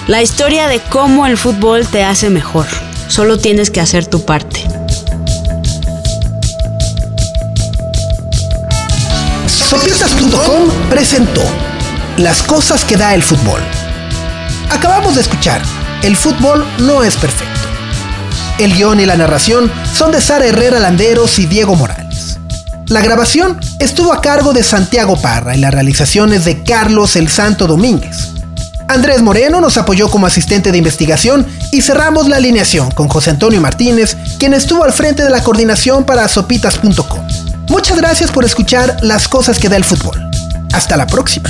La 0.07 0.21
historia 0.21 0.69
de 0.69 0.81
cómo 0.81 1.25
el 1.27 1.39
fútbol 1.39 1.87
te 1.87 2.05
hace 2.05 2.29
mejor. 2.29 2.67
Solo 3.09 3.39
tienes 3.39 3.71
que 3.71 3.81
hacer 3.81 4.05
tu 4.05 4.27
parte. 4.27 4.67
Sopitas.com 9.47 10.69
presentó 10.91 11.43
Las 12.19 12.43
cosas 12.43 12.85
que 12.85 12.99
da 12.99 13.15
el 13.15 13.23
fútbol. 13.23 13.63
Acabamos 14.69 15.15
de 15.15 15.23
escuchar 15.23 15.63
El 16.03 16.17
fútbol 16.17 16.67
no 16.81 17.03
es 17.03 17.17
perfecto. 17.17 17.61
El 18.59 18.75
guion 18.75 19.01
y 19.01 19.07
la 19.07 19.17
narración 19.17 19.73
son 19.95 20.13
de 20.13 20.21
Sara 20.21 20.45
Herrera 20.45 20.81
Landeros 20.81 21.39
y 21.39 21.47
Diego 21.47 21.77
Morales. 21.77 22.10
La 22.91 23.03
grabación 23.03 23.57
estuvo 23.79 24.13
a 24.13 24.21
cargo 24.21 24.53
de 24.53 24.65
Santiago 24.65 25.15
Parra 25.15 25.55
y 25.55 25.61
la 25.61 25.71
realización 25.71 26.33
es 26.33 26.45
de 26.45 26.65
Carlos 26.65 27.15
El 27.15 27.29
Santo 27.29 27.69
Domínguez. 27.69 28.31
Andrés 28.89 29.23
Moreno 29.23 29.61
nos 29.61 29.77
apoyó 29.77 30.11
como 30.11 30.27
asistente 30.27 30.73
de 30.73 30.79
investigación 30.79 31.47
y 31.71 31.83
cerramos 31.83 32.27
la 32.27 32.39
alineación 32.39 32.91
con 32.91 33.07
José 33.07 33.31
Antonio 33.31 33.61
Martínez, 33.61 34.17
quien 34.41 34.55
estuvo 34.55 34.83
al 34.83 34.93
frente 34.93 35.23
de 35.23 35.31
la 35.31 35.45
coordinación 35.45 36.03
para 36.03 36.27
sopitas.com. 36.27 37.21
Muchas 37.69 37.97
gracias 37.97 38.33
por 38.33 38.45
escuchar 38.45 38.97
las 39.03 39.29
cosas 39.29 39.61
que 39.61 39.69
da 39.69 39.77
el 39.77 39.85
fútbol. 39.85 40.21
Hasta 40.73 40.97
la 40.97 41.07
próxima. 41.07 41.49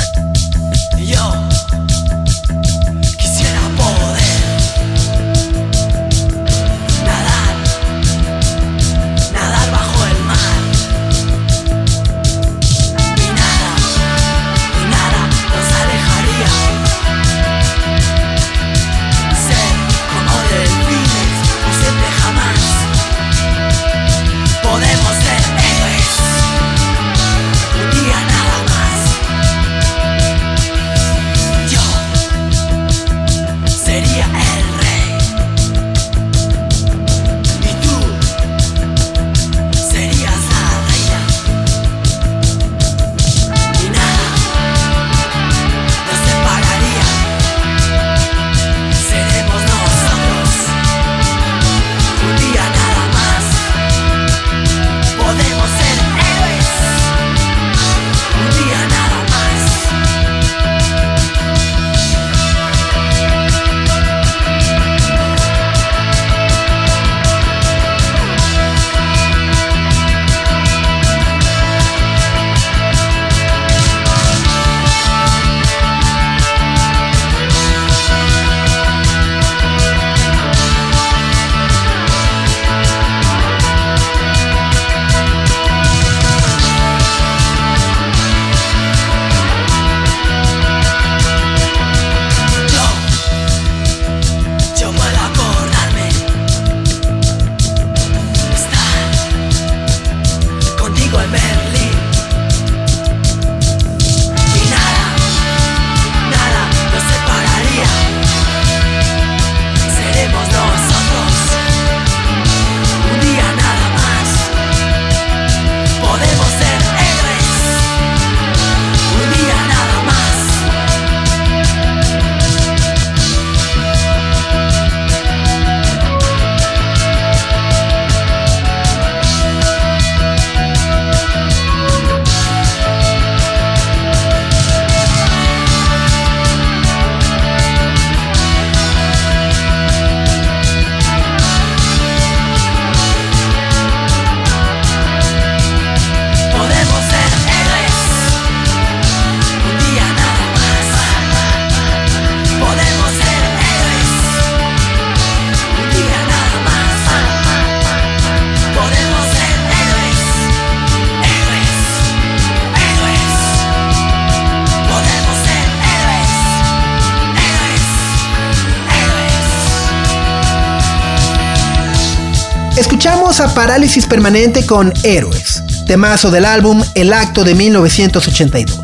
Escuchamos 172.80 173.40
a 173.40 173.54
Parálisis 173.54 174.06
Permanente 174.06 174.64
con 174.64 174.90
Héroes, 175.04 175.62
temazo 175.86 176.30
del 176.30 176.46
álbum 176.46 176.82
El 176.94 177.12
Acto 177.12 177.44
de 177.44 177.54
1982. 177.54 178.80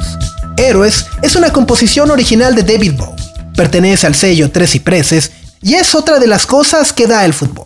Héroes 0.58 1.06
es 1.22 1.34
una 1.34 1.50
composición 1.50 2.10
original 2.10 2.54
de 2.54 2.62
David 2.62 2.92
Bowie, 2.92 3.24
pertenece 3.56 4.06
al 4.06 4.14
sello 4.14 4.50
Tres 4.50 4.72
Cipreses 4.72 5.32
y 5.62 5.76
es 5.76 5.94
otra 5.94 6.18
de 6.18 6.26
las 6.26 6.44
cosas 6.44 6.92
que 6.92 7.06
da 7.06 7.24
el 7.24 7.32
fútbol. 7.32 7.65